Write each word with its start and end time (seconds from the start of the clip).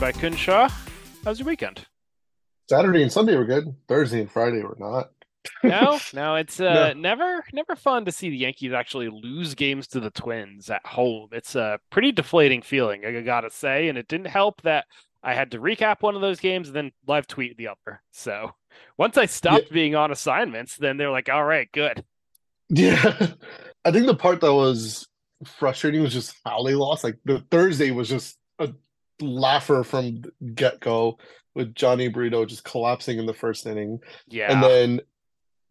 by 0.00 0.12
Kunj 0.12 0.38
Shah. 0.38 0.70
How's 1.24 1.38
your 1.38 1.46
weekend? 1.46 1.86
Saturday 2.70 3.02
and 3.02 3.12
Sunday 3.12 3.36
were 3.36 3.44
good. 3.44 3.74
Thursday 3.86 4.20
and 4.20 4.30
Friday 4.30 4.62
were 4.62 4.76
not. 4.78 5.10
No, 5.62 5.98
no, 6.14 6.36
it's 6.36 6.58
uh, 6.58 6.94
never, 6.96 7.44
never 7.52 7.76
fun 7.76 8.06
to 8.06 8.12
see 8.12 8.30
the 8.30 8.38
Yankees 8.38 8.72
actually 8.72 9.10
lose 9.10 9.54
games 9.54 9.86
to 9.88 10.00
the 10.00 10.10
Twins 10.10 10.70
at 10.70 10.86
home. 10.86 11.28
It's 11.32 11.54
a 11.54 11.78
pretty 11.90 12.12
deflating 12.12 12.62
feeling, 12.62 13.04
I 13.04 13.20
gotta 13.20 13.50
say, 13.50 13.88
and 13.88 13.98
it 13.98 14.08
didn't 14.08 14.28
help 14.28 14.62
that 14.62 14.86
I 15.22 15.34
had 15.34 15.50
to 15.50 15.58
recap 15.58 15.96
one 16.00 16.14
of 16.14 16.22
those 16.22 16.40
games 16.40 16.68
and 16.68 16.76
then 16.76 16.92
live 17.06 17.26
tweet 17.26 17.58
the 17.58 17.68
other. 17.68 18.02
So 18.10 18.52
once 18.96 19.18
I 19.18 19.26
stopped 19.26 19.66
Yeah. 19.66 19.74
being 19.74 19.94
on 19.96 20.10
assignments, 20.10 20.76
then 20.78 20.96
they're 20.96 21.10
like, 21.10 21.28
"All 21.28 21.44
right, 21.44 21.70
good." 21.72 22.04
Yeah. 22.70 23.26
I 23.84 23.90
think 23.90 24.06
the 24.06 24.14
part 24.16 24.40
that 24.40 24.54
was 24.54 25.06
frustrating 25.44 26.00
was 26.02 26.14
just 26.14 26.34
how 26.46 26.62
they 26.62 26.74
lost. 26.74 27.04
Like 27.04 27.18
the 27.26 27.44
Thursday 27.50 27.90
was 27.90 28.08
just 28.08 28.38
laugher 29.22 29.82
from 29.82 30.22
get 30.54 30.80
go 30.80 31.18
with 31.54 31.74
Johnny 31.74 32.08
Brito 32.08 32.44
just 32.44 32.64
collapsing 32.64 33.18
in 33.18 33.26
the 33.26 33.34
first 33.34 33.66
inning. 33.66 34.00
Yeah, 34.28 34.52
And 34.52 34.62
then 34.62 35.00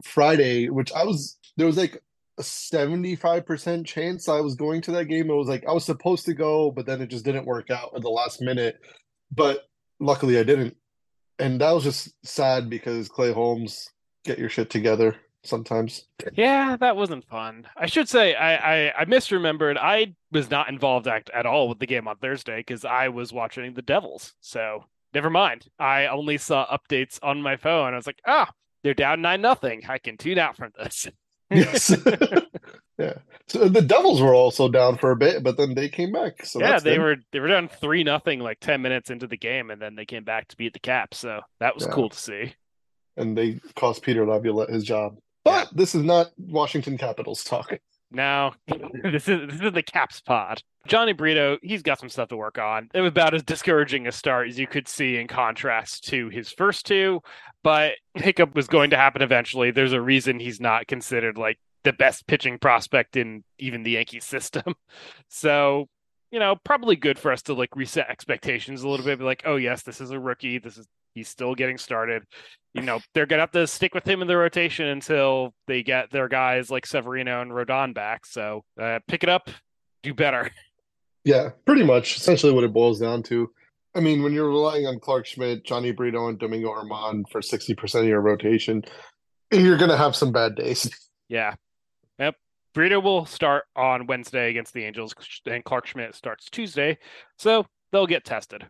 Friday, 0.04 0.70
which 0.70 0.92
I 0.94 1.04
was 1.04 1.38
there 1.58 1.68
was 1.68 1.78
like 1.78 2.02
a 2.38 2.42
75% 2.42 3.86
chance 3.86 4.30
I 4.30 4.40
was 4.40 4.56
going 4.56 4.82
to 4.84 4.92
that 4.92 5.06
game. 5.06 5.30
It 5.30 5.34
was 5.34 5.50
like 5.50 5.66
I 5.68 5.74
was 5.74 5.86
supposed 5.86 6.26
to 6.26 6.34
go, 6.34 6.72
but 6.72 6.86
then 6.86 7.02
it 7.02 7.10
just 7.10 7.26
didn't 7.26 7.46
work 7.46 7.70
out 7.70 7.92
at 7.96 8.02
the 8.02 8.10
last 8.10 8.42
minute. 8.42 8.80
But 9.32 9.68
luckily 10.00 10.40
I 10.40 10.44
didn't. 10.44 10.76
And 11.38 11.62
that 11.62 11.72
was 11.72 11.84
just 11.84 12.14
sad 12.26 12.70
because 12.70 13.08
Clay 13.08 13.32
Holmes, 13.32 13.90
get 14.26 14.40
your 14.40 14.50
shit 14.50 14.70
together 14.70 15.16
sometimes. 15.50 16.06
Yeah, 16.34 16.78
that 16.78 16.96
wasn't 16.96 17.26
fun. 17.28 17.68
I 17.76 17.88
should 17.88 18.08
say 18.08 18.36
I 18.36 18.88
I, 18.88 19.02
I 19.02 19.06
misremembered. 19.06 19.78
I 19.78 20.16
was 20.32 20.50
not 20.50 20.70
involved 20.70 21.08
at, 21.08 21.30
at 21.34 21.46
all 21.46 21.68
with 21.68 21.80
the 21.80 21.88
game 21.88 22.08
on 22.08 22.18
Thursday 22.18 22.58
because 22.58 22.86
I 22.86 23.10
was 23.10 23.34
watching 23.34 23.74
the 23.74 23.82
Devils. 23.82 24.34
So 24.40 24.86
never 25.14 25.30
mind. 25.30 25.68
I 25.80 26.08
only 26.08 26.38
saw 26.38 26.66
updates 26.68 27.20
on 27.24 27.42
my 27.42 27.58
phone. 27.58 27.94
I 27.94 27.98
was 27.98 28.08
like, 28.08 28.22
ah, 28.28 28.50
they're 28.84 28.94
down 28.94 29.22
nine 29.22 29.42
nothing. 29.42 29.82
I 29.90 29.98
can 29.98 30.18
tune 30.18 30.38
out 30.40 30.56
from 30.56 30.72
this. 30.78 31.08
Yes. 31.52 31.92
Yeah. 33.00 33.14
So 33.48 33.70
the 33.70 33.82
Devils 33.82 34.22
were 34.22 34.34
also 34.36 34.68
down 34.70 34.98
for 34.98 35.12
a 35.12 35.16
bit, 35.16 35.42
but 35.42 35.56
then 35.58 35.74
they 35.74 35.88
came 35.88 36.12
back. 36.12 36.46
So 36.46 36.60
yeah, 36.60 36.80
they 36.80 36.96
good. 36.98 37.00
were 37.02 37.16
they 37.32 37.40
were 37.40 37.48
down 37.48 37.70
three 37.70 38.04
nothing 38.04 38.40
like 38.42 38.60
ten 38.60 38.82
minutes 38.82 39.10
into 39.10 39.26
the 39.26 39.38
game, 39.38 39.72
and 39.72 39.82
then 39.82 39.96
they 39.96 40.06
came 40.06 40.26
back 40.26 40.50
to 40.50 40.58
beat 40.58 40.74
the 40.74 40.80
Caps. 40.80 41.18
So 41.20 41.40
that 41.62 41.74
was 41.76 41.86
Yeah. 41.86 41.92
cool 41.94 42.10
to 42.10 42.18
see. 42.20 42.54
and 43.16 43.38
they 43.38 43.60
cost 43.76 44.04
Peter 44.04 44.26
Laviolette 44.28 44.70
his 44.70 44.84
job. 44.84 45.16
But 45.44 45.70
this 45.76 45.96
is 45.96 46.04
not 46.04 46.32
Washington 46.38 46.98
Capitals 46.98 47.44
talk. 47.44 47.80
Now, 48.12 48.54
this 49.04 49.28
is 49.28 49.50
this 49.50 49.62
is 49.62 49.74
the 49.74 49.84
Caps 49.84 50.22
pod. 50.22 50.62
Johnny 50.88 51.14
Brito, 51.14 51.58
he's 51.62 51.84
got 51.84 52.00
some 52.00 52.10
stuff 52.10 52.30
to 52.30 52.38
work 52.38 52.58
on. 52.58 52.90
It 52.94 53.02
was 53.02 53.10
about 53.10 53.34
as 53.34 53.44
discouraging 53.44 54.08
a 54.08 54.12
start 54.12 54.48
as 54.48 54.58
you 54.58 54.66
could 54.66 54.88
see 54.88 55.18
in 55.18 55.28
contrast 55.28 56.06
to 56.06 56.30
his 56.30 56.52
first 56.52 56.86
two, 56.86 57.22
but 57.64 57.94
hiccup 58.16 58.56
was 58.56 58.68
going 58.68 58.90
to 58.90 58.98
happen 58.98 59.22
eventually. 59.22 59.72
There's 59.72 59.94
a 59.94 60.02
reason 60.02 60.40
he's 60.40 60.60
not 60.60 60.88
considered 60.88 61.38
like 61.38 61.60
the 61.84 61.94
best 61.94 62.28
pitching 62.28 62.58
prospect 62.58 63.16
in 63.16 63.44
even 63.60 63.84
the 63.84 63.92
Yankee 63.92 64.20
system. 64.20 64.76
So, 65.32 65.88
you 66.32 66.40
know, 66.40 66.56
probably 66.64 66.96
good 66.96 67.20
for 67.20 67.32
us 67.32 67.44
to 67.44 67.54
like 67.54 67.76
reset 67.76 68.10
expectations 68.10 68.82
a 68.82 68.90
little 68.90 69.06
bit. 69.06 69.20
Be 69.20 69.26
like, 69.26 69.44
oh 69.46 69.58
yes, 69.58 69.84
this 69.84 70.02
is 70.02 70.10
a 70.10 70.20
rookie. 70.20 70.58
This 70.58 70.78
is 70.78 70.88
he's 71.20 71.30
still 71.30 71.56
getting 71.56 71.78
started. 71.78 72.24
You 72.74 72.82
know, 72.82 73.00
they're 73.14 73.26
gonna 73.26 73.42
have 73.42 73.52
to 73.52 73.68
stick 73.68 73.94
with 73.94 74.08
him 74.08 74.22
in 74.22 74.28
the 74.28 74.38
rotation 74.38 74.88
until 74.88 75.54
they 75.68 75.84
get 75.84 76.12
their 76.12 76.28
guys 76.28 76.70
like 76.70 76.86
Severino 76.86 77.42
and 77.42 77.52
Rodon 77.52 77.94
back. 77.94 78.26
So 78.26 78.64
uh, 78.80 79.00
pick 79.08 79.24
it 79.24 79.30
up, 79.30 79.50
do 80.04 80.14
better. 80.14 80.50
Yeah, 81.26 81.50
pretty 81.66 81.84
much. 81.84 82.16
Essentially 82.18 82.54
what 82.54 82.64
it 82.64 82.74
boils 82.74 83.00
down 83.00 83.24
to. 83.24 83.52
I 83.94 84.00
mean, 84.00 84.24
when 84.24 84.34
you're 84.34 84.48
relying 84.48 84.88
on 84.88 85.00
Clarke 85.00 85.26
Schmidt, 85.26 85.66
Johnny 85.66 85.92
Brito, 85.92 86.28
and 86.28 86.40
Domingo 86.40 86.74
Germán 86.74 87.24
for 87.30 87.42
60% 87.42 88.00
of 88.00 88.06
your 88.06 88.22
rotation, 88.22 88.84
you're 89.52 89.78
going 89.78 89.90
to 89.90 89.98
have 89.98 90.16
some 90.16 90.32
bad 90.32 90.56
days. 90.56 90.90
Yeah. 91.28 91.54
Yep. 92.18 92.38
Brito 92.74 93.00
will 93.00 93.28
start 93.28 93.66
on 93.76 94.08
Wednesday 94.08 94.50
against 94.50 94.74
the 94.74 94.84
Angels, 94.84 95.14
and 95.46 95.64
Clarke 95.64 95.86
Schmidt 95.86 96.16
starts 96.16 96.50
Tuesday. 96.50 96.98
So 97.38 97.68
they'll 97.92 98.08
get 98.08 98.26
tested. 98.26 98.66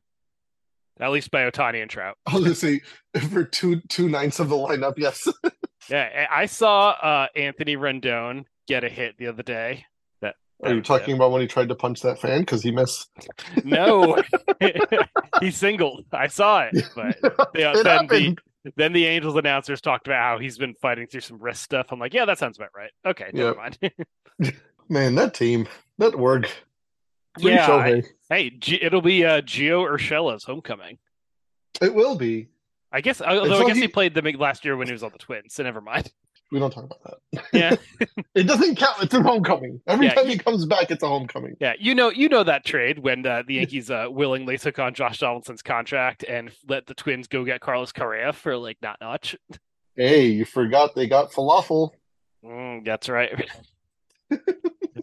At 1.02 1.12
least 1.12 1.32
by 1.32 1.50
Ohtani 1.50 1.82
and 1.82 1.90
Trout. 1.90 2.18
I 2.28 2.34
was 2.36 2.44
going 2.44 2.54
to 2.54 2.82
say, 3.20 3.28
for 3.30 3.44
two 3.46 3.80
two 3.88 4.10
ninths 4.10 4.40
of 4.40 4.50
the 4.50 4.56
lineup, 4.56 4.98
yes. 4.98 5.28
Yeah, 5.90 6.28
I 6.30 6.46
saw 6.46 6.90
uh, 6.90 7.28
Anthony 7.36 7.76
Rendon 7.76 8.44
get 8.68 8.84
a 8.84 8.90
hit 8.90 9.18
the 9.18 9.26
other 9.26 9.42
day. 9.42 9.86
That, 10.22 10.36
Are 10.64 10.70
you 10.70 10.76
that 10.76 10.86
talking 10.86 11.16
about 11.16 11.32
when 11.32 11.42
he 11.42 11.48
tried 11.48 11.70
to 11.70 11.76
punch 11.76 12.02
that 12.04 12.20
fan 12.22 12.42
because 12.42 12.62
he 12.62 12.70
missed? 12.72 13.10
No, 13.64 14.22
he 15.42 15.50
singled. 15.50 16.06
I 16.12 16.28
saw 16.28 16.62
it, 16.72 16.76
but 16.96 17.18
It 17.56 17.84
then 17.84 18.06
the 18.08 18.38
then 18.76 18.94
the 18.94 19.06
Angels 19.08 19.36
announcers 19.36 19.82
talked 19.82 20.06
about 20.06 20.22
how 20.22 20.38
he's 20.38 20.60
been 20.60 20.76
fighting 20.82 21.08
through 21.08 21.22
some 21.22 21.40
wrist 21.40 21.64
stuff. 21.64 21.88
I'm 21.92 21.98
like, 22.00 22.14
yeah, 22.14 22.26
that 22.26 22.38
sounds 22.38 22.58
about 22.58 22.70
right. 22.76 22.92
Okay, 23.08 23.32
never 23.34 23.56
Yep. 23.58 23.58
mind. 23.58 24.54
Man, 24.90 25.16
that 25.16 25.34
team, 25.34 25.68
that 25.98 26.16
work. 26.20 26.52
Free 27.42 27.54
yeah, 27.54 27.72
I- 27.72 28.04
hey, 28.30 28.50
G- 28.52 28.80
it'll 28.82 29.02
be 29.02 29.26
uh, 29.26 29.42
Gio 29.42 29.86
Urshela's 29.90 30.44
homecoming. 30.44 30.98
It 31.82 31.94
will 31.94 32.16
be. 32.16 32.48
I 32.92 33.02
guess, 33.02 33.22
although 33.22 33.62
I 33.64 33.68
guess 33.68 33.76
he... 33.76 33.84
he- 33.84 33.88
played 33.88 34.14
the 34.16 34.22
last 34.38 34.66
year 34.66 34.76
when 34.76 34.88
he 34.88 34.94
was 34.94 35.04
on 35.04 35.12
the 35.12 35.20
Twins, 35.20 35.54
so 35.54 35.64
never 35.64 35.80
mind. 35.82 36.12
We 36.52 36.58
don't 36.58 36.72
talk 36.74 36.86
about 36.86 37.20
that. 37.32 37.44
Yeah, 37.54 37.76
It 38.36 38.48
doesn't 38.48 38.76
count. 38.78 39.04
It's 39.04 39.14
a 39.14 39.22
homecoming. 39.22 39.80
Every 39.86 40.08
Yeah, 40.08 40.16
time 40.16 40.26
he 40.28 40.38
comes 40.40 40.66
back, 40.66 40.90
it's 40.90 41.04
a 41.04 41.08
homecoming. 41.08 41.56
yeah, 41.60 41.74
you 41.80 41.94
know, 41.94 42.10
you 42.10 42.28
know 42.28 42.44
that 42.44 42.66
trade 42.66 42.98
when 42.98 43.24
uh, 43.26 43.44
the 43.46 43.54
Yankees 43.56 43.92
uh, 43.92 44.08
willingly 44.10 44.58
took 44.58 44.80
on 44.80 44.96
Josh 44.96 45.20
Donaldson's 45.20 45.62
contract 45.62 46.24
and 46.24 46.52
let 46.68 46.88
the 46.88 46.96
Twins 46.96 47.28
go 47.28 47.46
get 47.46 47.62
Carlos 47.62 47.92
Correa 47.92 48.34
for 48.34 48.58
like 48.58 48.78
not 48.82 48.98
much. 49.00 49.36
Hey, 49.96 50.26
you 50.26 50.44
forgot 50.46 50.96
they 50.96 51.06
got 51.08 51.32
falafel. 51.32 51.92
Mm, 52.44 52.84
that's 52.84 53.08
right. 53.10 53.48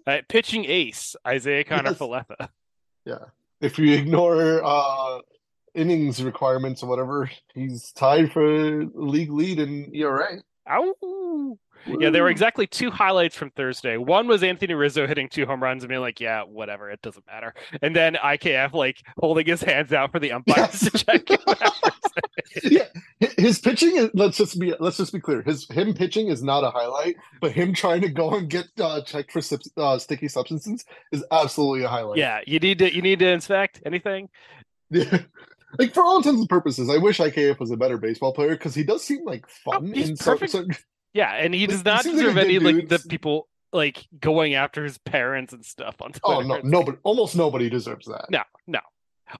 uh, 0.06 0.18
pitching 0.28 0.64
ace 0.66 1.16
Isiah 1.30 1.64
Kiner 1.64 1.84
Yes. 1.86 1.98
Falefa. 1.98 2.48
Yeah. 3.04 3.24
If 3.60 3.78
you 3.78 3.92
ignore 3.94 4.62
uh 4.64 5.20
innings 5.74 6.22
requirements 6.22 6.82
or 6.82 6.88
whatever, 6.88 7.30
he's 7.54 7.92
tied 7.92 8.32
for 8.32 8.84
league 8.94 9.30
lead 9.30 9.58
in 9.58 9.94
ERA. 9.94 10.42
Ow. 10.70 11.58
Yeah, 12.00 12.10
there 12.10 12.24
were 12.24 12.30
exactly 12.30 12.66
two 12.66 12.90
highlights 12.90 13.36
from 13.36 13.50
Thursday. 13.50 13.96
One 13.96 14.26
was 14.26 14.42
Anthony 14.42 14.74
Rizzo 14.74 15.06
hitting 15.06 15.28
two 15.28 15.46
home 15.46 15.62
runs 15.62 15.84
and 15.84 15.88
being 15.88 16.00
like, 16.00 16.18
"Yeah, 16.20 16.42
whatever, 16.42 16.90
it 16.90 17.00
doesn't 17.02 17.24
matter." 17.26 17.54
And 17.80 17.94
then 17.94 18.14
IKF 18.16 18.72
like 18.72 19.02
holding 19.18 19.46
his 19.46 19.62
hands 19.62 19.92
out 19.92 20.10
for 20.10 20.18
the 20.18 20.32
umpires 20.32 20.82
Yes. 20.82 20.90
to 20.90 21.04
check. 21.04 21.28
yeah, 22.64 22.86
his 23.38 23.60
pitching 23.60 23.96
is 23.96 24.10
let's 24.14 24.36
just 24.36 24.58
be 24.58 24.74
let's 24.80 24.96
just 24.96 25.12
be 25.12 25.20
clear. 25.20 25.42
His 25.42 25.68
him 25.70 25.94
pitching 25.94 26.26
is 26.28 26.42
not 26.42 26.64
a 26.64 26.70
highlight, 26.70 27.16
but 27.40 27.52
him 27.52 27.72
trying 27.72 28.00
to 28.00 28.08
go 28.08 28.34
and 28.34 28.48
get 28.50 28.66
uh, 28.80 29.02
checked 29.02 29.30
for 29.30 29.40
uh, 29.76 29.98
sticky 29.98 30.26
substances 30.28 30.84
is 31.12 31.24
absolutely 31.30 31.84
a 31.84 31.88
highlight. 31.88 32.18
yeah, 32.18 32.40
you 32.46 32.58
need 32.58 32.78
to 32.80 32.92
you 32.92 33.02
need 33.02 33.20
to 33.20 33.28
inspect 33.28 33.80
anything. 33.86 34.28
Yeah. 34.90 35.18
Like 35.78 35.94
for 35.94 36.02
all 36.02 36.18
intents 36.18 36.40
and 36.40 36.48
purposes, 36.48 36.88
I 36.90 36.98
wish 36.98 37.18
IKF 37.18 37.58
was 37.58 37.70
a 37.70 37.76
better 37.76 37.98
baseball 37.98 38.32
player 38.32 38.50
because 38.50 38.74
he 38.74 38.82
does 38.84 39.02
seem 39.02 39.24
like 39.24 39.48
fun 39.48 39.92
he's 39.92 40.10
in 40.10 40.16
some, 40.16 40.38
perfect. 40.38 40.84
Yeah, 41.12 41.32
and 41.32 41.54
he 41.54 41.66
Like, 41.66 41.70
does 41.70 41.80
he 41.80 41.84
not 41.84 42.04
like 42.04 42.14
deserve 42.14 42.36
any 42.38 42.58
good 42.58 42.74
like 42.76 42.88
the 42.88 42.98
people 43.08 43.48
like 43.72 44.06
going 44.20 44.54
after 44.54 44.84
his 44.84 44.98
parents 44.98 45.52
and 45.52 45.64
stuff 45.64 45.96
on 46.00 46.12
Twitter. 46.12 46.22
Oh 46.24 46.40
no, 46.40 46.54
It's 46.54 46.64
no, 46.64 46.82
but 46.82 46.98
almost 47.02 47.36
nobody 47.36 47.68
deserves 47.68 48.06
that. 48.06 48.26
No, 48.30 48.42
no. 48.66 48.80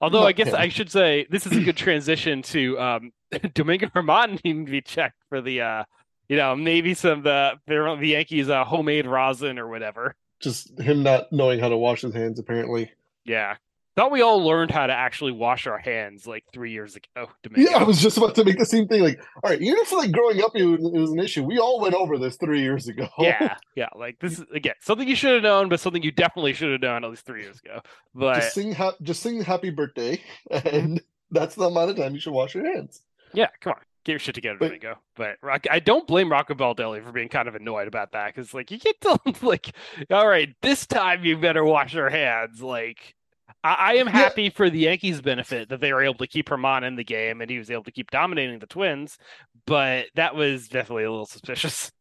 Although 0.01 0.21
Not 0.21 0.29
I 0.29 0.33
guess 0.33 0.49
him. 0.49 0.57
I 0.57 0.69
should 0.69 0.91
say 0.91 1.27
this 1.31 1.47
is 1.47 1.57
a 1.57 1.61
good 1.61 1.77
transition 1.77 2.43
to 2.43 2.79
um 2.79 3.13
Domingo 3.55 3.87
Germán 3.87 4.43
needing 4.45 4.67
to 4.67 4.73
be 4.73 4.83
checked 4.83 5.23
for 5.29 5.41
the 5.41 5.61
uh 5.61 5.85
you 6.29 6.37
know 6.37 6.57
maybe 6.57 6.95
some 6.95 7.19
of 7.19 7.25
the 7.25 7.53
the 7.67 8.09
Yankees 8.09 8.49
uh, 8.49 8.65
homemade 8.65 9.07
rosin 9.07 9.59
or 9.59 9.69
whatever. 9.69 10.15
Just 10.41 10.79
him 10.79 11.03
not 11.03 11.33
knowing 11.33 11.61
how 11.61 11.69
to 11.69 11.77
wash 11.79 12.03
his 12.03 12.15
hands, 12.15 12.39
apparently. 12.39 12.91
Yeah. 13.25 13.57
Thought 13.97 14.11
we 14.13 14.21
all 14.21 14.45
learned 14.45 14.71
how 14.71 14.87
to 14.87 14.93
actually 14.93 15.33
wash 15.33 15.67
our 15.67 15.79
hands 15.79 16.27
like 16.27 16.45
three 16.53 16.71
years 16.71 16.97
ago. 16.97 17.31
Domingo. 17.43 17.71
Yeah, 17.71 17.79
I 17.79 17.83
was 17.83 18.01
just 18.01 18.19
about 18.19 18.35
to 18.35 18.45
make 18.45 18.59
the 18.59 18.67
same 18.67 18.87
thing. 18.87 19.03
Like, 19.03 19.19
all 19.43 19.51
right, 19.51 19.61
even 19.61 19.79
if 19.79 19.91
like 19.91 20.13
growing 20.13 20.43
up 20.43 20.55
it 20.55 20.65
was, 20.67 20.85
it 20.85 20.93
was 21.01 21.11
an 21.13 21.19
issue, 21.19 21.43
we 21.43 21.59
all 21.59 21.81
went 21.81 21.95
over 21.95 22.19
this 22.19 22.37
three 22.37 22.61
years 22.61 22.89
ago. 22.89 23.09
yeah, 23.19 23.57
yeah. 23.75 23.89
Like 23.97 24.19
this 24.21 24.39
is 24.39 24.45
again 24.55 24.75
something 24.81 25.09
you 25.09 25.17
should 25.17 25.33
have 25.33 25.43
known, 25.43 25.71
but 25.71 25.81
something 25.81 26.03
you 26.03 26.13
definitely 26.13 26.53
should 26.53 26.73
have 26.73 26.83
known 26.83 27.05
at 27.05 27.11
least 27.11 27.25
three 27.25 27.43
years 27.43 27.59
ago. 27.59 27.81
But 28.15 28.35
just 28.37 28.55
sing, 28.55 28.73
ha- 28.73 28.97
just 29.03 29.23
sing 29.23 29.41
"Happy 29.41 29.71
Birthday," 29.71 30.21
and 30.51 31.01
that's 31.31 31.55
the 31.55 31.65
amount 31.65 31.91
of 31.91 31.97
time 31.97 32.13
you 32.15 32.21
should 32.21 32.35
wash 32.35 32.55
your 32.55 32.71
hands. 32.71 33.01
Yeah, 33.33 33.49
come 33.61 33.73
on. 33.73 33.81
Get 34.05 34.13
your 34.13 34.19
shit 34.21 34.35
together, 34.37 34.59
But- 34.61 34.67
Domingo. 34.67 34.99
But 35.17 35.37
Rock, 35.43 35.65
I 35.71 35.81
don't 35.81 36.07
blame 36.07 36.31
Rocco 36.31 36.53
Baldelli 36.55 37.03
for 37.03 37.13
being 37.13 37.29
kind 37.31 37.49
of 37.49 37.55
annoyed 37.57 37.89
about 37.89 38.13
that 38.13 38.35
because, 38.35 38.53
like, 38.55 38.71
you 38.71 38.79
get 38.79 39.01
to 39.01 39.19
like, 39.43 39.73
all 40.11 40.29
right, 40.29 40.51
this 40.63 40.87
time 40.87 41.25
you 41.25 41.37
better 41.39 41.65
wash 41.65 41.95
your 41.95 42.09
hands. 42.11 42.63
Like, 42.63 43.15
I, 43.65 43.75
I 43.75 43.93
am 43.95 44.07
Yeah. 44.07 44.13
happy 44.13 44.51
for 44.51 44.71
the 44.71 44.79
Yankees' 44.81 45.21
benefit 45.21 45.69
that 45.71 45.81
they 45.81 45.93
were 45.93 46.03
able 46.03 46.15
to 46.19 46.27
keep 46.27 46.49
Germán 46.49 46.83
in 46.87 46.97
the 46.97 47.05
game 47.05 47.41
and 47.41 47.51
he 47.51 47.59
was 47.59 47.71
able 47.71 47.85
to 47.85 47.91
keep 47.93 48.11
dominating 48.11 48.59
the 48.59 48.67
Twins, 48.67 49.19
but 49.67 50.07
that 50.15 50.35
was 50.35 50.69
definitely 50.69 51.05
a 51.05 51.11
little 51.11 51.27
suspicious. 51.27 51.91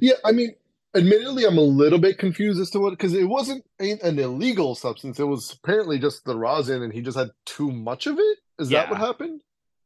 Yeah, 0.00 0.14
I 0.24 0.32
mean, 0.32 0.54
admittedly, 0.96 1.44
I'm 1.44 1.58
a 1.58 1.60
little 1.60 1.98
bit 1.98 2.18
confused 2.18 2.58
as 2.60 2.70
to 2.70 2.80
what 2.80 2.90
because 2.90 3.12
it 3.12 3.28
wasn't 3.28 3.64
an 3.78 4.18
illegal 4.18 4.74
substance. 4.74 5.20
It 5.20 5.24
was 5.24 5.52
apparently 5.62 5.98
just 5.98 6.24
the 6.24 6.36
rosin, 6.36 6.82
and 6.82 6.92
he 6.92 7.00
just 7.02 7.18
had 7.18 7.30
too 7.44 7.70
much 7.70 8.06
of 8.06 8.18
it. 8.18 8.38
Is 8.58 8.70
Yeah. 8.70 8.80
that 8.80 8.90
what 8.90 8.98
happened? 8.98 9.42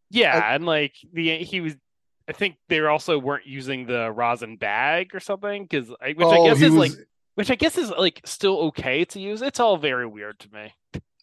Yeah, 0.08 0.38
I- 0.38 0.54
and 0.54 0.64
like 0.64 0.94
the 1.12 1.38
he 1.38 1.60
was. 1.60 1.74
I 2.28 2.32
think 2.32 2.56
they 2.68 2.80
also 2.80 3.18
weren't 3.18 3.44
using 3.46 3.86
the 3.86 4.10
rosin 4.12 4.56
bag 4.56 5.14
or 5.14 5.20
something 5.20 5.64
because 5.64 5.88
which 5.90 5.98
I 6.00 6.14
Oh, 6.38 6.44
guess 6.46 6.62
is 6.62 6.70
was- 6.70 6.96
like 6.96 7.06
which 7.34 7.50
I 7.50 7.54
guess 7.56 7.76
is 7.76 7.90
like 7.90 8.20
still 8.24 8.58
okay 8.68 9.04
to 9.06 9.20
use. 9.20 9.42
It's 9.42 9.60
all 9.60 9.76
very 9.78 10.06
weird 10.06 10.38
to 10.40 10.52
me. 10.54 10.72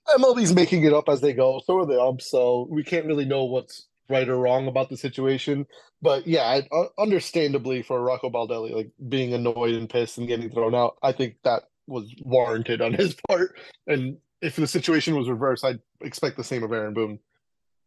MLB's 0.07 0.54
making 0.54 0.84
it 0.84 0.94
up 0.94 1.10
as 1.10 1.22
they 1.22 1.34
go. 1.34 1.62
So 1.66 1.80
are 1.80 1.86
the 1.86 2.02
umps. 2.02 2.30
So 2.30 2.68
we 2.69 2.84
can't 2.84 3.06
really 3.06 3.25
know 3.25 3.46
what's 3.46 3.88
right 4.10 4.28
or 4.28 4.38
wrong 4.38 4.68
about 4.68 4.90
the 4.90 4.98
situation. 4.98 5.66
But 6.02 6.28
yeah, 6.28 6.44
I, 6.44 6.68
uh, 6.75 6.86
understandably 7.00 7.81
for 7.81 8.02
Rocco 8.02 8.30
Baldelli, 8.30 8.72
like 8.74 8.92
being 9.10 9.34
annoyed 9.34 9.74
and 9.75 9.90
pissed 9.90 10.18
and 10.18 10.28
getting 10.28 10.50
thrown 10.52 10.75
out, 10.75 10.98
I 11.02 11.12
think 11.12 11.38
that 11.44 11.63
was 11.88 12.13
warranted 12.22 12.81
on 12.81 12.94
his 12.94 13.16
part. 13.28 13.57
And 13.88 14.18
if 14.42 14.56
the 14.56 14.68
situation 14.68 15.16
was 15.16 15.28
reversed, 15.30 15.66
I'd 15.66 15.80
expect 16.02 16.38
the 16.38 16.44
same 16.44 16.63
of 16.63 16.72
Aaron 16.72 16.94
Boone, 16.94 17.19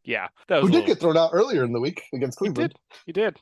Yeah, 0.05 0.29
that 0.49 0.56
was 0.56 0.62
who 0.62 0.69
did 0.73 0.79
little- 0.81 0.87
get 0.94 1.00
thrown 1.00 1.17
out 1.17 1.31
earlier 1.32 1.62
in 1.65 1.73
the 1.73 1.81
week 1.81 2.03
against 2.12 2.38
He 2.41 2.47
Cleveland. 2.47 2.75
You 3.06 3.12
did. 3.12 3.38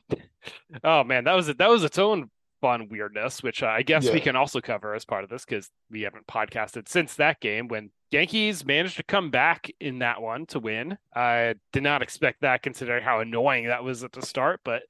Oh 0.83 1.03
man, 1.03 1.23
that 1.23 1.33
was 1.33 1.47
that 1.47 1.69
was 1.69 1.83
its 1.83 1.97
own 1.97 2.29
fun 2.61 2.89
weirdness, 2.89 3.41
which 3.41 3.63
I 3.63 3.81
guess 3.81 4.09
we 4.11 4.19
can 4.19 4.35
also 4.35 4.61
cover 4.61 4.93
as 4.93 5.05
part 5.05 5.23
of 5.23 5.29
this 5.29 5.45
because 5.45 5.69
we 5.89 6.01
haven't 6.01 6.27
podcasted 6.27 6.87
since 6.87 7.15
that 7.15 7.39
game 7.39 7.67
when 7.69 7.89
Yankees 8.11 8.65
managed 8.65 8.97
to 8.97 9.03
come 9.03 9.31
back 9.31 9.69
in 9.79 9.99
that 9.99 10.21
one 10.21 10.45
to 10.47 10.59
win. 10.59 10.97
I 11.15 11.55
did 11.73 11.83
not 11.83 12.01
expect 12.01 12.41
that, 12.41 12.63
considering 12.63 13.03
how 13.03 13.19
annoying 13.19 13.67
that 13.67 13.83
was 13.83 14.03
at 14.03 14.13
the 14.13 14.21
start, 14.25 14.61
but 14.63 14.83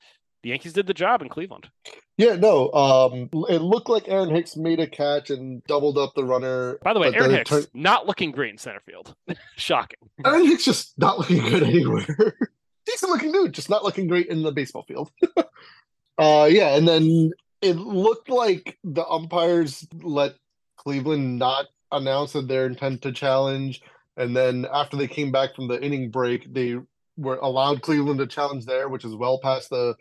the 0.43 0.49
Yankees 0.49 0.73
did 0.73 0.85
the 0.87 0.93
job 0.93 1.21
in 1.21 1.29
Cleveland. 1.29 1.69
Yeah, 2.17 2.35
no. 2.35 2.71
Um, 2.71 3.29
it 3.49 3.61
looked 3.61 3.89
like 3.89 4.07
Aaron 4.07 4.29
Hicks 4.29 4.55
made 4.55 4.79
a 4.79 4.87
catch 4.87 5.29
and 5.29 5.63
doubled 5.65 5.97
up 5.97 6.13
the 6.15 6.23
runner. 6.23 6.77
By 6.83 6.93
the 6.93 6.99
way, 6.99 7.11
Aaron 7.13 7.31
Hicks 7.31 7.49
turned- 7.49 7.67
not 7.73 8.05
looking 8.05 8.31
great 8.31 8.51
in 8.51 8.57
center 8.57 8.81
field. 8.81 9.15
Shocking. 9.55 10.09
Aaron 10.25 10.45
Hicks 10.45 10.65
just 10.65 10.97
not 10.97 11.17
looking 11.17 11.39
good 11.41 11.63
anywhere. 11.63 12.05
Decent 12.85 13.11
looking 13.11 13.31
dude, 13.31 13.53
just 13.53 13.69
not 13.69 13.83
looking 13.83 14.07
great 14.07 14.27
in 14.27 14.43
the 14.43 14.51
baseball 14.51 14.83
field. 14.83 15.11
uh 16.17 16.47
yeah, 16.49 16.75
and 16.75 16.87
then 16.87 17.31
it 17.61 17.75
looked 17.75 18.29
like 18.29 18.77
the 18.83 19.05
umpires 19.05 19.85
let 20.01 20.35
Cleveland 20.77 21.37
not 21.37 21.65
announce 21.91 22.33
that 22.33 22.47
their 22.47 22.65
intent 22.65 23.01
to 23.03 23.11
challenge. 23.11 23.81
And 24.15 24.35
then 24.35 24.65
after 24.71 24.97
they 24.97 25.07
came 25.07 25.31
back 25.31 25.55
from 25.55 25.67
the 25.67 25.81
inning 25.81 26.09
break, 26.09 26.53
they 26.53 26.77
were 27.17 27.37
allowed 27.37 27.81
Cleveland 27.81 28.19
to 28.19 28.27
challenge 28.27 28.65
there, 28.65 28.89
which 28.89 29.05
is 29.05 29.15
well 29.15 29.39
past 29.39 29.69
the 29.69 29.95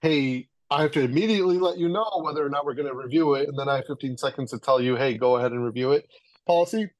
hey, 0.00 0.48
I 0.70 0.82
have 0.82 0.92
to 0.92 1.00
immediately 1.00 1.58
let 1.58 1.78
you 1.78 1.88
know 1.88 2.20
whether 2.22 2.44
or 2.44 2.50
not 2.50 2.64
we're 2.64 2.74
going 2.74 2.88
to 2.88 2.94
review 2.94 3.34
it, 3.34 3.48
and 3.48 3.58
then 3.58 3.68
I 3.68 3.76
have 3.76 3.86
15 3.86 4.16
seconds 4.16 4.50
to 4.50 4.58
tell 4.58 4.80
you, 4.80 4.94
hey, 4.94 5.16
go 5.18 5.36
ahead 5.36 5.50
and 5.50 5.64
review 5.64 5.92
it 5.92 6.08
policy. 6.46 6.90